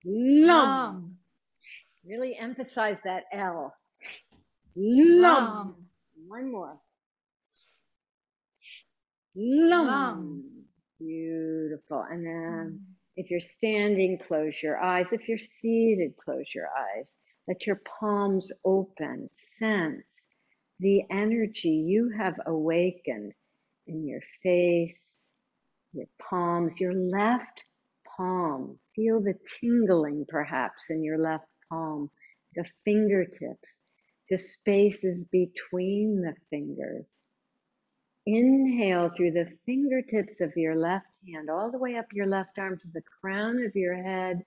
[0.05, 1.17] Lum.
[2.05, 3.75] Really emphasize that L.
[4.75, 5.21] Lum.
[5.21, 5.77] Lum.
[6.27, 6.79] One more.
[9.37, 9.87] Lum.
[9.87, 10.45] Lum.
[10.99, 12.05] Beautiful.
[12.11, 12.79] And then mm.
[13.17, 15.07] if you're standing, close your eyes.
[15.13, 17.07] If you're seated, close your eyes.
[17.47, 19.29] Let your palms open.
[19.59, 20.03] Sense
[20.83, 23.33] the energy you have awakened
[23.87, 24.97] in your face,
[25.93, 27.65] your palms, your left
[28.17, 28.79] palm.
[28.97, 32.11] Feel the tingling perhaps in your left palm,
[32.55, 33.83] the fingertips,
[34.31, 37.07] the spaces between the fingers.
[38.27, 42.79] Inhale through the fingertips of your left hand, all the way up your left arm
[42.79, 44.45] to the crown of your head.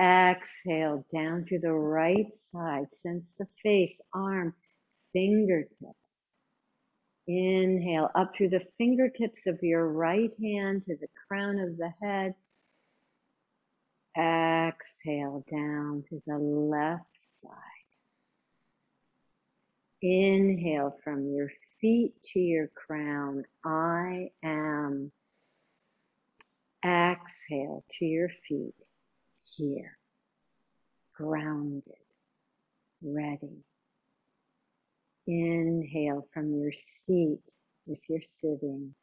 [0.00, 2.86] Exhale down to the right side.
[3.02, 4.54] Sense the face, arm,
[5.12, 6.07] fingertips.
[7.28, 12.34] Inhale up through the fingertips of your right hand to the crown of the head.
[14.16, 17.04] Exhale down to the left
[17.42, 17.52] side.
[20.00, 21.50] Inhale from your
[21.82, 23.44] feet to your crown.
[23.62, 25.12] I am.
[26.82, 28.74] Exhale to your feet
[29.56, 29.98] here,
[31.14, 31.82] grounded,
[33.02, 33.64] ready.
[35.28, 37.40] Inhale from your seat,
[37.86, 38.94] if you're sitting,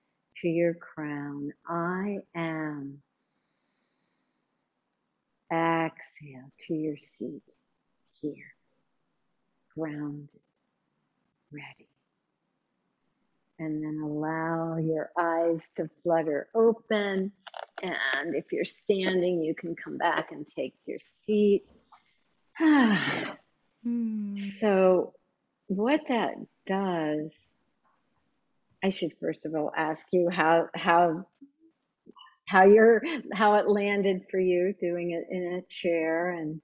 [0.42, 1.52] to your crown.
[1.68, 3.04] I am.
[5.52, 7.44] Exhale to your seat
[8.20, 8.56] here,
[9.76, 10.28] grounded,
[11.52, 11.88] ready.
[13.60, 17.32] And then allow your eyes to flutter open.
[17.84, 21.66] And if you're standing, you can come back and take your seat.
[23.84, 24.36] Hmm.
[24.60, 25.14] So,
[25.68, 26.36] what that
[26.68, 27.32] does,
[28.84, 31.26] I should first of all ask you how how
[32.46, 33.02] how your
[33.34, 36.62] how it landed for you doing it in a chair and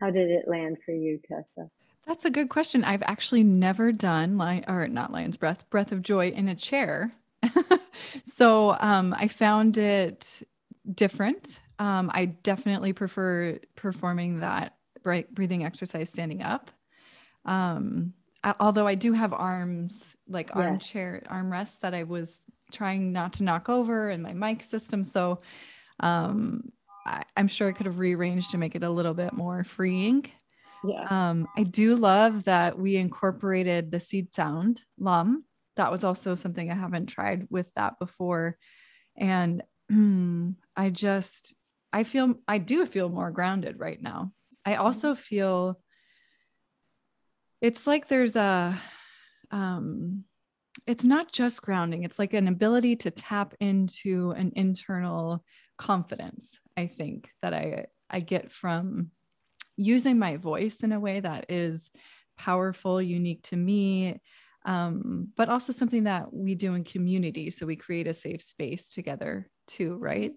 [0.00, 1.70] how did it land for you, Tessa?
[2.06, 2.84] That's a good question.
[2.84, 7.12] I've actually never done lion or not lion's breath, breath of joy in a chair.
[8.24, 10.42] so um, I found it
[10.92, 11.58] different.
[11.78, 16.70] Um, I definitely prefer performing that breathing exercise standing up.
[17.44, 18.12] Um,
[18.60, 20.62] although I do have arms, like yeah.
[20.62, 22.40] armchair armrests that I was
[22.72, 25.04] trying not to knock over and my mic system.
[25.04, 25.38] So
[26.00, 26.72] um,
[27.06, 30.26] I, am sure I could have rearranged to make it a little bit more freeing.
[30.84, 31.06] Yeah.
[31.08, 35.44] Um, I do love that we incorporated the seed sound lum.
[35.76, 38.58] That was also something I haven't tried with that before.
[39.16, 39.62] And
[40.76, 41.54] I just,
[41.92, 44.32] I feel, I do feel more grounded right now.
[44.64, 44.82] I mm-hmm.
[44.82, 45.80] also feel
[47.64, 48.78] it's like there's a,
[49.50, 50.24] um,
[50.86, 55.42] it's not just grounding, it's like an ability to tap into an internal
[55.78, 59.12] confidence, I think, that I, I get from
[59.78, 61.90] using my voice in a way that is
[62.36, 64.20] powerful, unique to me,
[64.66, 67.48] um, but also something that we do in community.
[67.48, 70.32] So we create a safe space together too, right?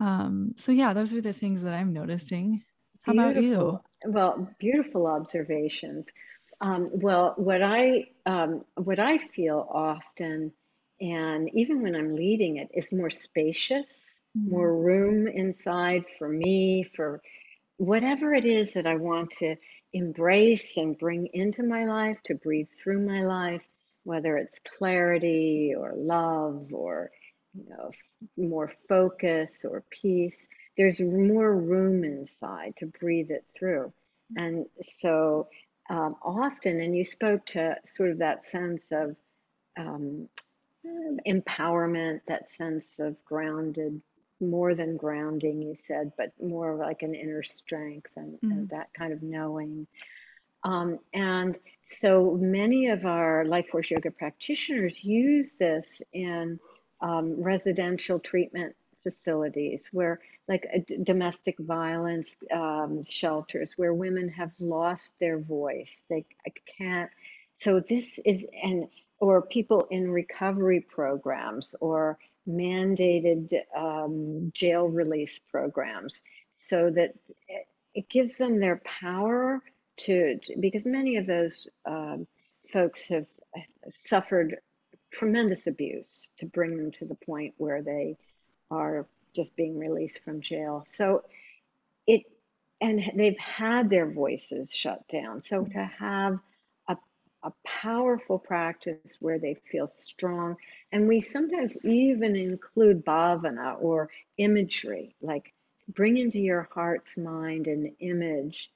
[0.00, 2.64] Um, so yeah, those are the things that I'm noticing.
[3.02, 3.30] How beautiful.
[3.30, 3.80] about you?
[4.04, 6.06] Well, beautiful observations.
[6.60, 10.52] Um, well, what I um, what I feel often,
[11.00, 13.88] and even when I'm leading it, is more spacious,
[14.36, 14.50] mm-hmm.
[14.50, 17.20] more room inside for me, for
[17.78, 19.56] whatever it is that I want to
[19.92, 23.62] embrace and bring into my life, to breathe through my life,
[24.04, 27.10] whether it's clarity or love or
[27.54, 27.90] you know
[28.36, 30.36] more focus or peace.
[30.76, 33.92] There's more room inside to breathe it through,
[34.36, 34.66] and
[35.00, 35.48] so
[35.90, 39.16] um, often, and you spoke to sort of that sense of
[39.76, 40.28] um,
[41.26, 44.00] empowerment, that sense of grounded
[44.40, 48.50] more than grounding, you said, but more like an inner strength and, mm-hmm.
[48.50, 49.86] and that kind of knowing.
[50.64, 56.58] Um, and so many of our life force yoga practitioners use this in
[57.00, 60.66] um, residential treatment facilities where like
[61.02, 66.24] domestic violence um, shelters where women have lost their voice they
[66.78, 67.10] can't
[67.58, 68.88] so this is and
[69.18, 76.22] or people in recovery programs or mandated um, jail release programs
[76.56, 77.14] so that
[77.94, 79.60] it gives them their power
[79.98, 82.26] to, because many of those um,
[82.72, 83.26] folks have
[84.06, 84.56] suffered
[85.12, 86.06] tremendous abuse
[86.38, 88.16] to bring them to the point where they
[88.72, 90.86] are just being released from jail.
[90.92, 91.24] So
[92.06, 92.22] it,
[92.80, 95.42] and they've had their voices shut down.
[95.42, 96.38] So to have
[96.88, 96.96] a
[97.44, 100.56] a powerful practice where they feel strong.
[100.92, 105.52] And we sometimes even include bhavana or imagery, like
[105.88, 108.70] bring into your heart's mind an image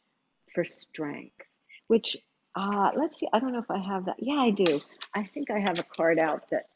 [0.55, 1.47] for strength,
[1.89, 2.17] which,
[2.55, 4.17] uh, let's see, I don't know if I have that.
[4.21, 4.81] Yeah, I do.
[5.15, 6.69] I think I have a card out that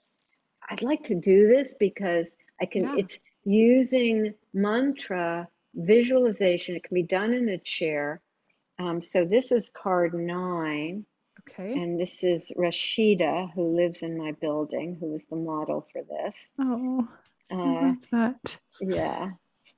[0.68, 2.30] I'd like to do this because
[2.60, 2.94] I can, yeah.
[2.98, 6.76] it's using mantra visualization.
[6.76, 8.20] It can be done in a chair.
[8.78, 11.04] Um, so this is card nine.
[11.48, 11.72] Okay.
[11.72, 16.34] And this is Rashida, who lives in my building, who is the model for this.
[16.58, 17.08] Oh,
[17.50, 18.56] uh, I like that.
[18.80, 19.30] Yeah.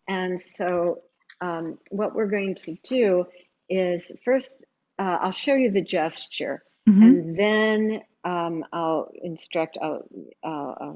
[0.08, 1.02] And so,
[1.40, 3.26] um, what we're going to do
[3.68, 4.56] is first,
[4.98, 7.02] uh, I'll show you the gesture, mm-hmm.
[7.02, 9.78] and then um, I'll instruct.
[9.80, 10.06] I'll,
[10.42, 10.94] uh,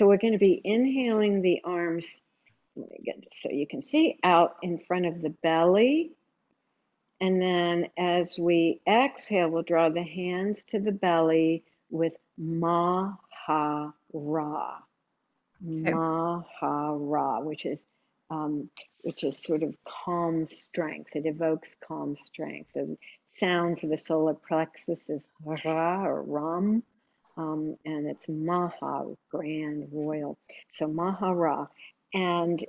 [0.00, 2.18] so, we're going to be inhaling the arms
[2.76, 6.12] let me get so you can see out in front of the belly.
[7.20, 14.78] And then as we exhale, we'll draw the hands to the belly with Maha Ra.
[15.62, 15.90] Okay.
[15.90, 17.84] Maha Ra, which is
[18.30, 18.70] um,
[19.02, 21.10] which is sort of calm strength.
[21.14, 22.70] It evokes calm strength.
[22.74, 22.96] The
[23.38, 26.82] sound for the solar plexus is Ra or Ram,
[27.40, 30.38] um, and it's Maha, grand, royal.
[30.74, 31.66] So Maha Ra.
[32.12, 32.64] And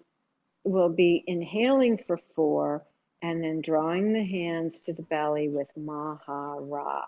[0.63, 2.83] we'll be inhaling for four
[3.21, 7.05] and then drawing the hands to the belly with Maha Ra.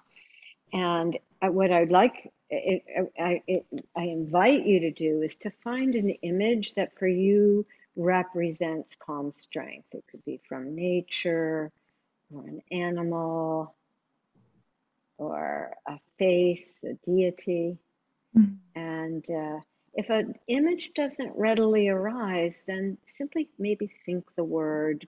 [0.74, 5.96] And what I'd like, it, I, it, I invite you to do is to find
[5.96, 9.88] an image that for you represents calm strength.
[9.92, 11.72] It could be from nature
[12.34, 13.76] or an animal
[15.18, 17.78] or a face, a deity.
[18.38, 18.80] Mm-hmm.
[18.80, 19.60] And uh,
[19.94, 25.08] if an image doesn't readily arise, then simply maybe think the word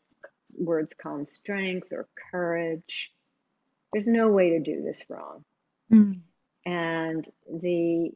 [0.57, 3.11] words calm strength or courage.
[3.91, 5.43] There's no way to do this wrong.
[5.91, 6.21] Mm.
[6.65, 8.11] And the,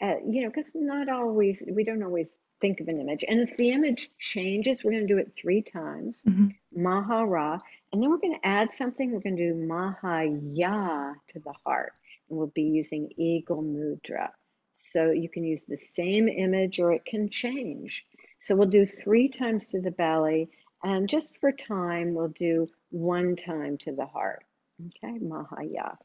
[0.00, 2.28] uh, you know, because not always, we don't always
[2.62, 3.24] think of an image.
[3.28, 6.48] And if the image changes, we're going to do it three times mm-hmm.
[6.74, 7.58] Maha Ra.
[7.92, 9.12] And then we're going to add something.
[9.12, 11.92] We're going to do Maha Ya to the heart.
[12.30, 14.30] And we'll be using Eagle Mudra.
[14.90, 18.04] So you can use the same image or it can change.
[18.40, 20.48] So we'll do three times to the belly.
[20.82, 24.44] And just for time, we'll do one time to the heart.
[24.88, 25.96] Okay, Mahaya.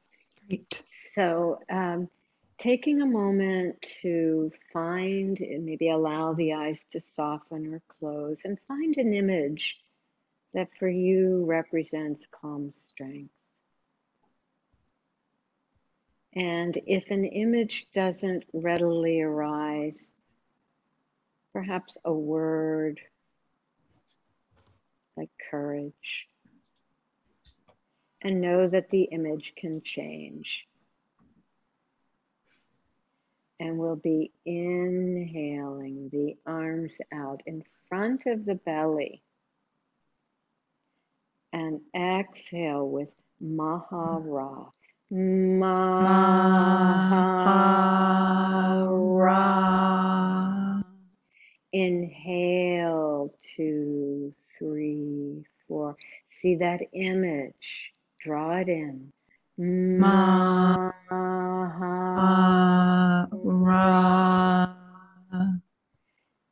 [0.48, 0.84] Great.
[0.88, 2.10] So um,
[2.58, 8.58] taking a moment to find and maybe allow the eyes to soften or close and
[8.68, 9.80] find an image
[10.54, 13.32] that for you represents calm strength.
[16.34, 20.12] And if an image doesn't readily arise,
[21.54, 23.00] perhaps a word
[25.16, 26.28] like courage,
[28.22, 30.68] and know that the image can change.
[33.60, 39.24] And we'll be inhaling the arms out in front of the belly.
[41.52, 43.10] And exhale with
[43.44, 44.72] Mahara.
[45.12, 45.98] Mahara.
[51.72, 55.96] Inhale, two, three, four.
[56.30, 57.94] See that image.
[58.20, 59.12] Draw it in.
[59.60, 60.94] Mahara.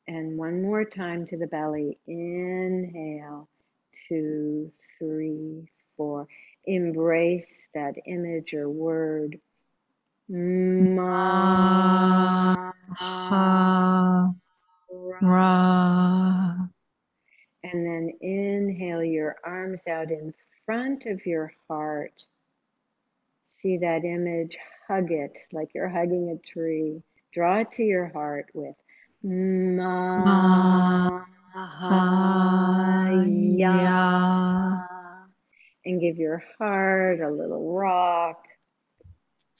[0.08, 1.98] And one more time to the belly.
[2.08, 3.50] Inhale,
[4.08, 6.28] two, three, four.
[6.66, 9.40] Embrace that image or word.
[10.28, 11.36] Ma
[15.22, 16.68] ra.
[17.64, 20.34] And then inhale your arms out in
[20.66, 22.14] front of your heart.
[23.66, 27.02] See that image, hug it like you're hugging a tree.
[27.34, 28.76] Draw it to your heart with
[29.24, 31.24] Ma.
[33.26, 34.86] Ya
[35.84, 38.46] and give your heart a little rock,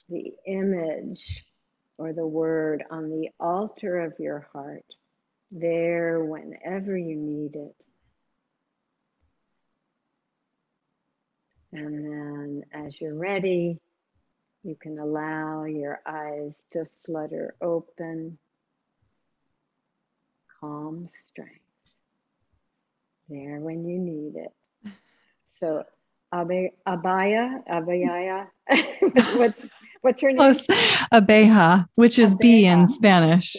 [0.08, 1.44] the image
[1.98, 4.86] or the word on the altar of your heart,
[5.50, 7.74] there whenever you need it.
[11.72, 13.80] And then as you're ready,
[14.66, 18.36] you can allow your eyes to flutter open.
[20.60, 21.60] Calm strength.
[23.28, 24.92] There when you need it.
[25.60, 25.84] So
[26.34, 28.48] Abe, Abaya, Abayaya.
[29.36, 29.64] what's
[30.00, 30.38] what's her name?
[30.38, 30.66] Close.
[31.12, 32.40] Abeja, which is Abeja.
[32.40, 33.56] bee in Spanish.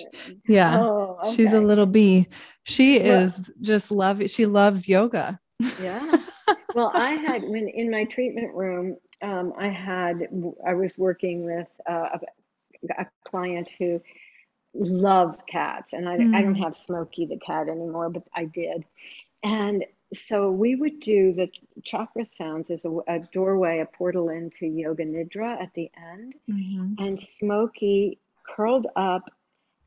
[0.48, 1.36] Yeah, oh, okay.
[1.36, 2.28] she's a little bee.
[2.64, 4.22] She well, is just love.
[4.30, 5.40] She loves yoga.
[5.82, 6.18] yeah.
[6.76, 10.28] Well, I had when in my treatment room, um, I had
[10.66, 14.02] I was working with uh, a, a client who
[14.74, 16.36] loves cats, and I, mm.
[16.36, 18.86] I don't have Smokey the cat anymore, but I did,
[19.44, 21.50] and so we would do the
[21.84, 26.34] chakra sounds as a, a, doorway, a portal into yoga nidra at the end.
[26.50, 27.04] Mm-hmm.
[27.04, 29.30] And Smokey curled up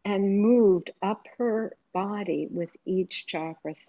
[0.05, 3.75] and moved up her body with each chakra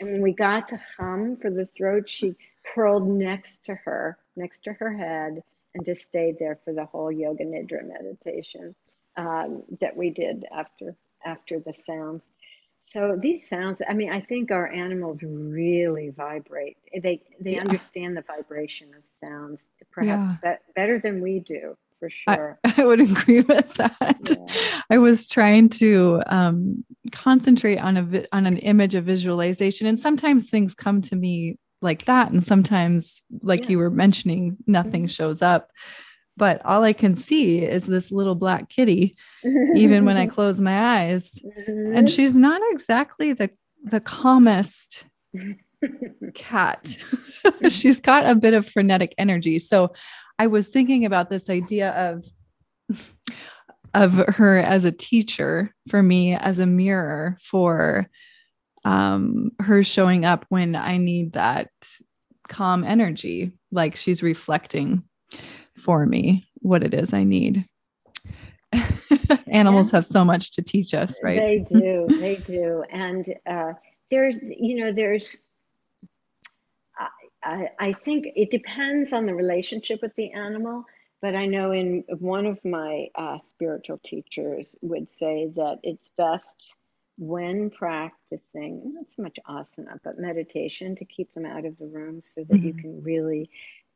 [0.00, 2.34] and when we got to hum for the throat, she
[2.74, 5.42] curled next to her, next to her head,
[5.74, 8.74] and just stayed there for the whole yoga nidra meditation
[9.16, 12.22] um, that we did after after the sounds.
[12.90, 16.78] So these sounds, I mean, I think our animals really vibrate.
[16.92, 17.60] They they yeah.
[17.60, 19.60] understand the vibration of sounds
[19.90, 20.54] perhaps yeah.
[20.54, 21.76] be- better than we do.
[21.98, 22.58] For sure.
[22.64, 24.30] I, I would agree with that.
[24.30, 24.80] Yeah.
[24.90, 30.48] I was trying to um, concentrate on a on an image of visualization, and sometimes
[30.48, 33.70] things come to me like that, and sometimes, like yeah.
[33.70, 35.08] you were mentioning, nothing mm-hmm.
[35.08, 35.70] shows up.
[36.36, 39.16] But all I can see is this little black kitty,
[39.74, 41.96] even when I close my eyes, mm-hmm.
[41.96, 43.50] and she's not exactly the
[43.84, 45.04] the calmest
[46.34, 46.96] cat.
[47.68, 49.58] she's got a bit of frenetic energy.
[49.58, 49.92] So
[50.38, 52.24] I was thinking about this idea of
[53.94, 58.06] of her as a teacher for me as a mirror for
[58.84, 61.70] um, her showing up when I need that
[62.48, 65.02] calm energy, like she's reflecting
[65.76, 67.66] for me what it is I need.
[69.48, 71.38] Animals have so much to teach us, right?
[71.38, 73.72] They do, they do, and uh,
[74.10, 75.47] there's, you know, there's
[77.42, 80.84] I, I think it depends on the relationship with the animal,
[81.20, 86.74] but I know in one of my uh, spiritual teachers would say that it's best
[87.18, 92.22] when practicing not so much asana but meditation to keep them out of the room
[92.22, 92.66] so that mm-hmm.
[92.68, 93.50] you can really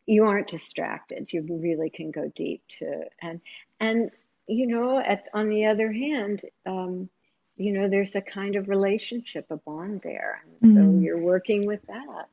[0.07, 3.41] you aren't distracted you really can go deep to and
[3.79, 4.11] and
[4.49, 7.09] you know at on the other hand um,
[7.57, 10.97] you know there's a kind of relationship a bond there and mm-hmm.
[10.97, 12.27] so you're working with that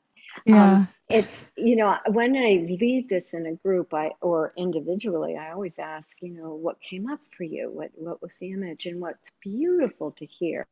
[0.46, 0.74] yeah.
[0.74, 5.52] Um, it's, you know, when I lead this in a group I or individually, I
[5.52, 7.72] always ask, you know, what came up for you?
[7.72, 8.86] What what was the image?
[8.86, 10.68] And what's beautiful to hear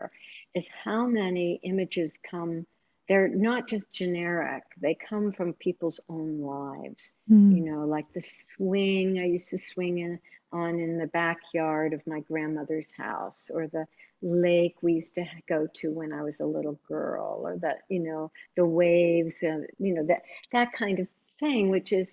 [0.53, 2.65] is how many images come
[3.07, 7.55] they're not just generic they come from people's own lives mm.
[7.55, 8.23] you know like the
[8.55, 10.19] swing i used to swing in
[10.51, 13.85] on in the backyard of my grandmother's house or the
[14.21, 17.99] lake we used to go to when I was a little girl, or that you
[17.99, 21.07] know the waves, uh, you know that that kind of
[21.39, 22.11] thing, which is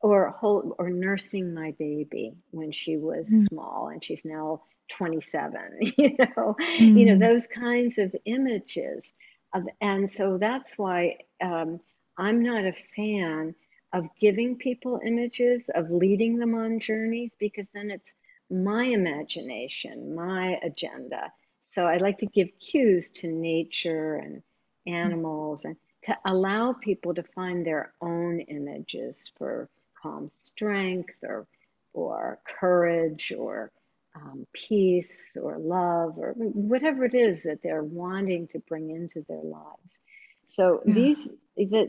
[0.00, 3.46] or hold or nursing my baby when she was mm.
[3.48, 5.52] small and she's now 27
[5.98, 6.98] you know mm.
[6.98, 9.02] you know those kinds of images
[9.54, 11.80] of, and so that's why um,
[12.18, 13.54] i'm not a fan
[13.92, 18.12] of giving people images of leading them on journeys because then it's
[18.50, 21.32] my imagination my agenda
[21.76, 24.42] so I like to give cues to nature and
[24.86, 29.68] animals and to allow people to find their own images for
[30.02, 31.46] calm strength or
[31.92, 33.70] or courage or
[34.14, 39.42] um, peace or love or whatever it is that they're wanting to bring into their
[39.42, 40.00] lives.
[40.54, 40.94] So yeah.
[40.94, 41.28] these,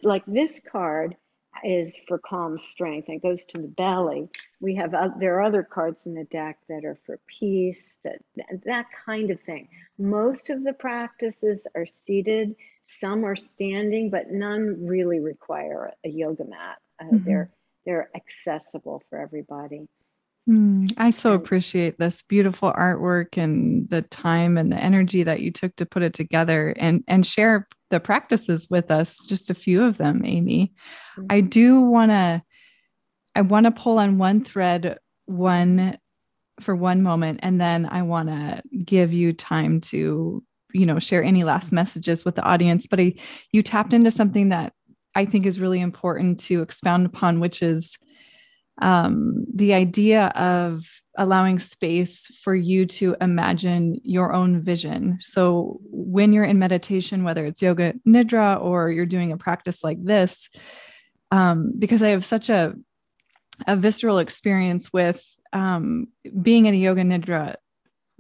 [0.04, 1.16] like this card
[1.64, 4.30] is for calm strength and goes to the belly.
[4.60, 8.20] We have uh, there are other cards in the deck that are for peace, that
[8.66, 9.70] that kind of thing.
[9.98, 12.56] Most of the practices are seated,
[12.86, 16.78] some are standing, but none really require a yoga mat.
[17.00, 17.26] Uh, mm-hmm.
[17.26, 17.50] They're
[17.86, 19.88] they're accessible for everybody.
[20.48, 25.52] Mm, I so appreciate this beautiful artwork and the time and the energy that you
[25.52, 29.84] took to put it together and and share the practices with us, just a few
[29.84, 30.74] of them, Amy.
[31.18, 31.26] Mm-hmm.
[31.30, 32.42] I do want to
[33.36, 35.98] I want to pull on one thread one
[36.62, 40.44] for one moment and then I want to give you time to
[40.74, 43.14] you know share any last messages with the audience but I,
[43.52, 44.74] you tapped into something that
[45.14, 47.98] I think is really important to expound upon which is
[48.80, 50.86] um, the idea of
[51.18, 55.18] allowing space for you to imagine your own vision.
[55.22, 60.04] So, when you're in meditation, whether it's yoga nidra or you're doing a practice like
[60.04, 60.50] this,
[61.32, 62.76] um, because I have such a,
[63.66, 65.24] a visceral experience with
[65.54, 66.08] um,
[66.42, 67.56] being in a yoga nidra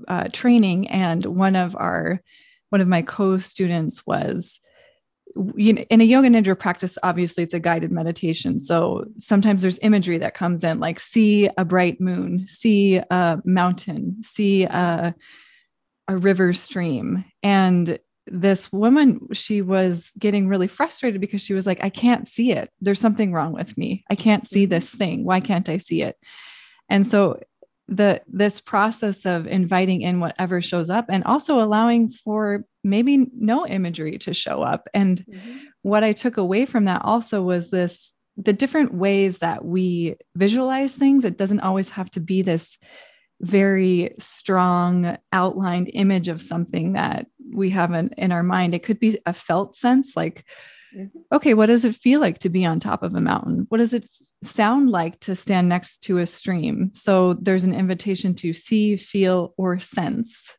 [0.07, 2.21] uh, training, and one of our
[2.69, 4.59] one of my co-students was
[5.55, 8.59] you know, in a yoga nidra practice, obviously it's a guided meditation.
[8.59, 14.23] So sometimes there's imagery that comes in, like see a bright moon, see a mountain,
[14.23, 15.15] see a,
[16.07, 17.25] a river stream.
[17.43, 22.51] And this woman, she was getting really frustrated because she was like, I can't see
[22.51, 22.69] it.
[22.81, 24.03] There's something wrong with me.
[24.09, 24.71] I can't see mm-hmm.
[24.71, 25.23] this thing.
[25.23, 26.17] Why can't I see it?
[26.89, 27.39] And so
[27.87, 33.65] the this process of inviting in whatever shows up and also allowing for maybe no
[33.67, 35.57] imagery to show up and mm-hmm.
[35.81, 40.95] what i took away from that also was this the different ways that we visualize
[40.95, 42.77] things it doesn't always have to be this
[43.41, 48.99] very strong outlined image of something that we have in, in our mind it could
[48.99, 50.43] be a felt sense like
[50.95, 51.19] mm-hmm.
[51.31, 53.93] okay what does it feel like to be on top of a mountain what does
[53.93, 54.07] it
[54.43, 56.91] sound like to stand next to a stream.
[56.93, 60.53] So there's an invitation to see, feel, or sense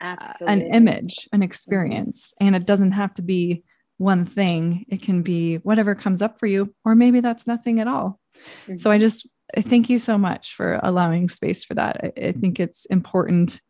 [0.00, 2.32] uh, an image, an experience.
[2.32, 2.46] Mm-hmm.
[2.46, 3.64] And it doesn't have to be
[3.96, 7.88] one thing, it can be whatever comes up for you, or maybe that's nothing at
[7.88, 8.20] all.
[8.66, 8.76] Mm-hmm.
[8.76, 9.26] So I just
[9.56, 12.12] thank you so much for allowing space for that.
[12.16, 13.60] I, I think it's important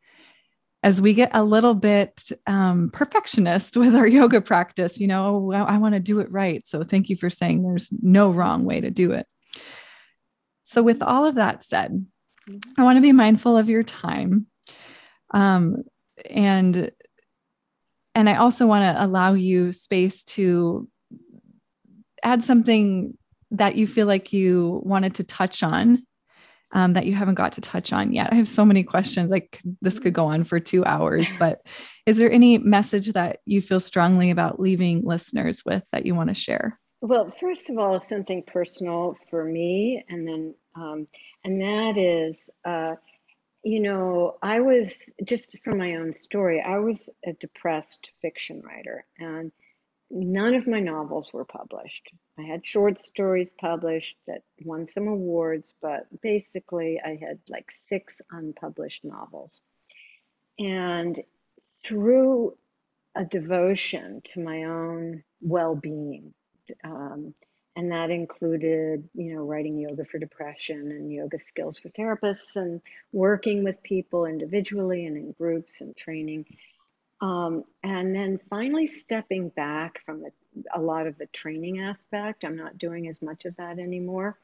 [0.83, 5.61] as we get a little bit um, perfectionist with our yoga practice, you know, I,
[5.61, 6.67] I want to do it right.
[6.67, 9.27] So thank you for saying there's no wrong way to do it.
[10.63, 12.07] So, with all of that said,
[12.77, 14.47] I want to be mindful of your time.
[15.33, 15.85] Um,
[16.31, 16.91] and
[18.15, 20.89] and I also want to allow you space to
[22.23, 23.17] add something
[23.53, 26.03] that you feel like you wanted to touch on
[26.73, 28.33] um, that you haven't got to touch on yet.
[28.33, 29.31] I have so many questions.
[29.31, 31.61] Like this could go on for two hours, but
[32.07, 36.29] is there any message that you feel strongly about leaving listeners with that you want
[36.29, 36.79] to share?
[37.01, 41.07] Well, first of all, something personal for me, and then, um,
[41.45, 42.97] and that is, uh,
[43.63, 49.05] you know, I was just from my own story, I was a depressed fiction writer,
[49.19, 49.53] and
[50.11, 52.11] none of my novels were published.
[52.39, 58.15] I had short stories published that won some awards, but basically I had like six
[58.31, 59.61] unpublished novels.
[60.59, 61.19] And
[61.85, 62.57] through
[63.15, 66.33] a devotion to my own well being,
[66.85, 67.35] um,
[67.79, 72.81] and that included, you know, writing yoga for depression and yoga skills for therapists and
[73.13, 76.45] working with people individually and in groups and training.
[77.21, 80.33] Um, and then finally stepping back from the,
[80.75, 84.37] a lot of the training aspect, I'm not doing as much of that anymore.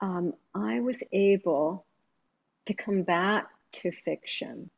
[0.00, 1.84] Um, I was able
[2.66, 3.48] to come back
[3.82, 4.70] to fiction.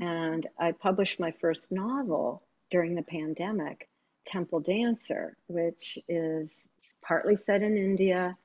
[0.00, 3.90] And I published my first novel during the pandemic,
[4.26, 6.48] Temple Dancer, which is
[7.02, 8.36] partly set in India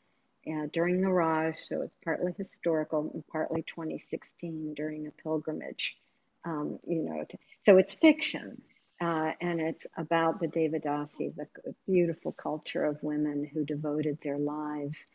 [0.48, 5.98] uh, during the Raj, so it's partly historical and partly 2016 during a pilgrimage
[6.46, 7.26] um, you know,
[7.66, 8.62] so it's fiction.
[9.02, 11.48] Uh, and it's about the Devadasi, the
[11.86, 15.08] beautiful culture of women who devoted their lives,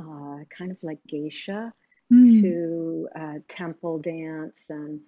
[0.00, 1.72] uh, kind of like geisha,
[2.12, 2.42] mm.
[2.42, 5.00] to uh, temple dance and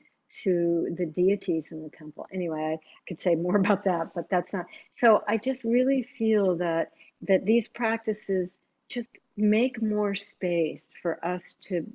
[0.45, 2.25] to the deities in the temple.
[2.33, 4.67] Anyway, I could say more about that, but that's not.
[4.97, 6.93] So I just really feel that
[7.23, 8.53] that these practices
[8.89, 11.87] just make more space for us to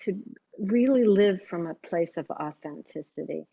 [0.00, 0.20] to
[0.58, 3.46] really live from a place of authenticity.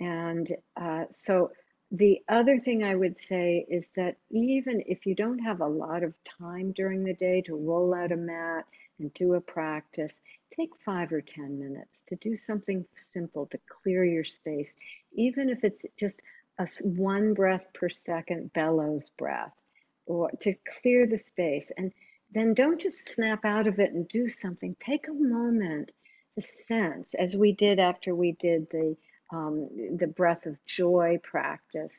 [0.00, 1.52] And uh, so
[1.90, 6.02] the other thing I would say is that even if you don't have a lot
[6.02, 8.66] of time during the day to roll out a mat
[8.98, 10.12] and do a practice,
[10.54, 14.76] take five or 10 minutes to do something simple to clear your space,
[15.12, 16.20] even if it's just
[16.58, 19.52] a one breath per second bellows breath
[20.06, 21.70] or to clear the space.
[21.76, 21.92] And
[22.32, 24.76] then don't just snap out of it and do something.
[24.84, 25.90] Take a moment
[26.36, 28.96] to sense, as we did after we did the
[29.32, 31.96] um, the breath of joy practice,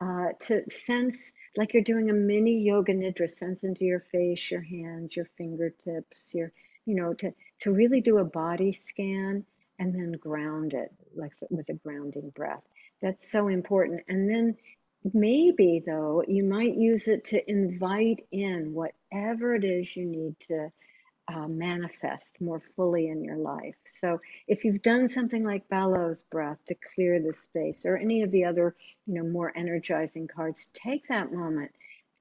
[0.00, 1.16] uh, to sense
[1.56, 6.34] like you're doing a mini yoga nidra, sense into your face, your hands, your fingertips,
[6.34, 6.52] your
[6.84, 9.44] you know to to really do a body scan
[9.78, 12.62] and then ground it like with a grounding breath.
[13.00, 14.02] That's so important.
[14.08, 14.56] And then
[15.12, 20.70] maybe though you might use it to invite in whatever it is you need to
[21.28, 23.74] uh, manifest more fully in your life.
[23.92, 28.30] So if you've done something like bellows breath to clear the space or any of
[28.30, 28.74] the other,
[29.06, 31.72] you know, more energizing cards, take that moment,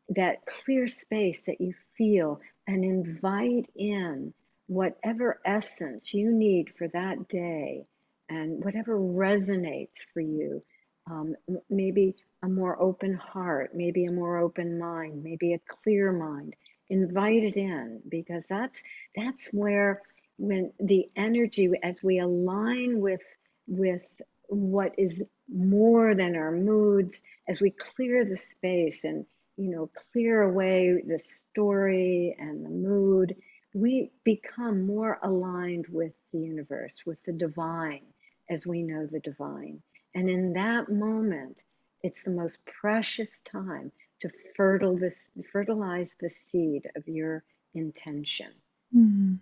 [0.09, 4.33] that clear space that you feel and invite in
[4.67, 7.85] whatever essence you need for that day
[8.29, 10.61] and whatever resonates for you.
[11.09, 11.35] Um,
[11.69, 16.55] maybe a more open heart, maybe a more open mind, maybe a clear mind
[16.89, 18.81] invite it in because that's
[19.15, 20.01] that's where
[20.37, 23.23] when the energy as we align with
[23.67, 24.03] with
[24.47, 25.21] what is
[25.53, 29.25] more than our moods as we clear the space and
[29.57, 31.19] you know clear away the
[31.51, 33.35] story and the mood
[33.73, 38.01] we become more aligned with the universe with the divine
[38.49, 39.81] as we know the divine.
[40.15, 41.57] And in that moment
[42.03, 43.91] it's the most precious time
[44.21, 47.43] to fertile this, fertilize the seed of your
[47.75, 48.51] intention.
[48.95, 49.35] Mm-hmm.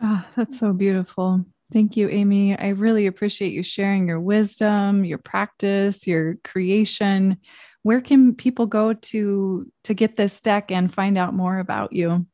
[0.00, 1.44] Ah, that's so beautiful.
[1.72, 2.58] Thank you, Amy.
[2.58, 7.38] I really appreciate you sharing your wisdom, your practice, your creation.
[7.82, 12.26] Where can people go to to get this deck and find out more about you?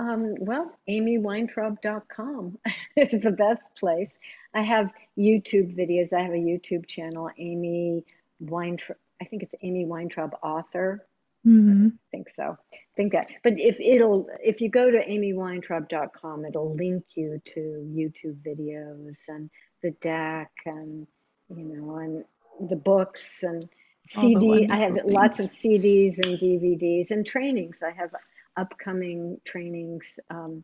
[0.00, 2.58] Um, well, amyweintraub.com
[2.96, 4.08] is the best place.
[4.54, 6.12] I have YouTube videos.
[6.12, 8.06] I have a YouTube channel, Amy
[8.40, 8.96] Weintraub.
[9.20, 11.06] I think it's Amy Weintraub author.
[11.46, 11.88] Mm-hmm.
[11.88, 12.56] I think so.
[12.72, 13.28] I think that.
[13.42, 19.50] But if it'll if you go to amyweintraub.com, it'll link you to YouTube videos and
[19.82, 21.06] the deck and
[21.54, 22.24] you know and
[22.70, 23.68] the books and
[24.08, 24.66] CD.
[24.70, 25.12] I have things.
[25.12, 27.80] lots of CDs and DVDs and trainings.
[27.82, 28.14] I have
[28.60, 30.62] upcoming trainings um,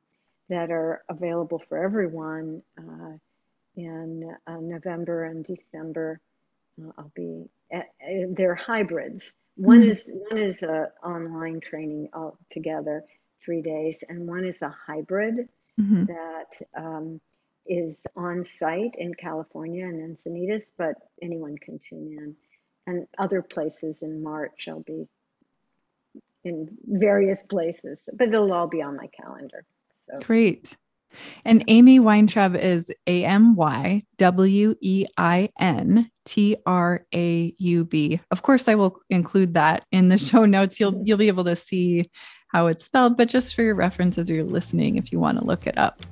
[0.51, 3.14] that are available for everyone uh,
[3.74, 6.20] in uh, November and December.
[6.80, 7.86] Uh, I'll be at,
[8.30, 9.32] they're hybrids.
[9.57, 9.90] One mm-hmm.
[9.90, 13.03] is one is a online training all together,
[13.42, 15.49] three days, and one is a hybrid
[15.80, 16.05] mm-hmm.
[16.05, 17.20] that um,
[17.66, 22.36] is on site in California and Encinitas, but anyone can tune in.
[22.86, 25.09] And other places in March, I'll be
[26.47, 29.64] in various places, but it'll all be on my calendar.
[30.11, 30.20] So.
[30.20, 30.76] Great.
[31.44, 37.84] And Amy Weintraub is A M Y W E I N T R A U
[37.84, 38.20] B.
[38.30, 40.78] Of course, I will include that in the show notes.
[40.78, 41.07] You'll mm-hmm.
[41.07, 42.11] you'll be able to see
[42.49, 45.44] how it's spelled, but just for your reference as you're listening, if you want to
[45.44, 46.05] look it up.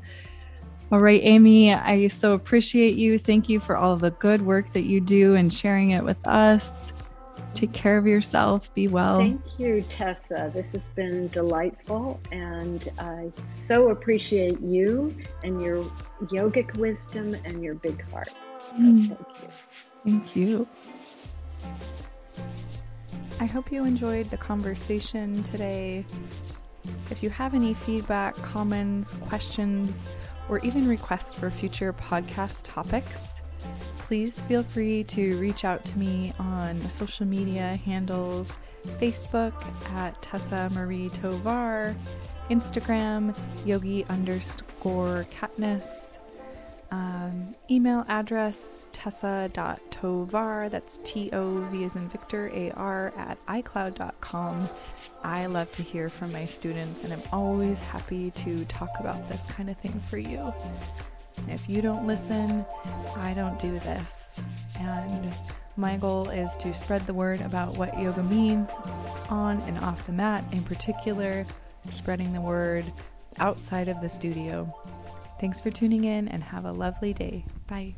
[0.92, 3.18] All right, Amy, I so appreciate you.
[3.18, 6.93] Thank you for all the good work that you do and sharing it with us.
[7.54, 8.72] Take care of yourself.
[8.74, 9.20] Be well.
[9.20, 10.50] Thank you, Tessa.
[10.52, 13.32] This has been delightful, and I
[13.68, 15.84] so appreciate you and your
[16.24, 18.28] yogic wisdom and your big heart.
[18.28, 19.06] So mm.
[19.06, 19.48] Thank you.
[20.04, 20.68] Thank you.
[23.40, 26.04] I hope you enjoyed the conversation today.
[27.10, 30.08] If you have any feedback, comments, questions,
[30.48, 33.40] or even requests for future podcast topics,
[34.04, 38.58] please feel free to reach out to me on social media handles
[39.00, 39.54] Facebook
[39.94, 41.96] at Tessa Marie Tovar,
[42.50, 43.34] Instagram
[43.64, 46.18] yogi underscore Katniss,
[46.90, 54.68] um, email address tessa.tovar, that's T O V as in Victor, A R, at iCloud.com.
[55.22, 59.46] I love to hear from my students, and I'm always happy to talk about this
[59.46, 60.52] kind of thing for you.
[61.48, 62.64] If you don't listen,
[63.16, 64.40] I don't do this.
[64.78, 65.32] And
[65.76, 68.70] my goal is to spread the word about what yoga means
[69.28, 71.44] on and off the mat, in particular,
[71.90, 72.90] spreading the word
[73.38, 74.72] outside of the studio.
[75.40, 77.44] Thanks for tuning in and have a lovely day.
[77.66, 77.94] Bye.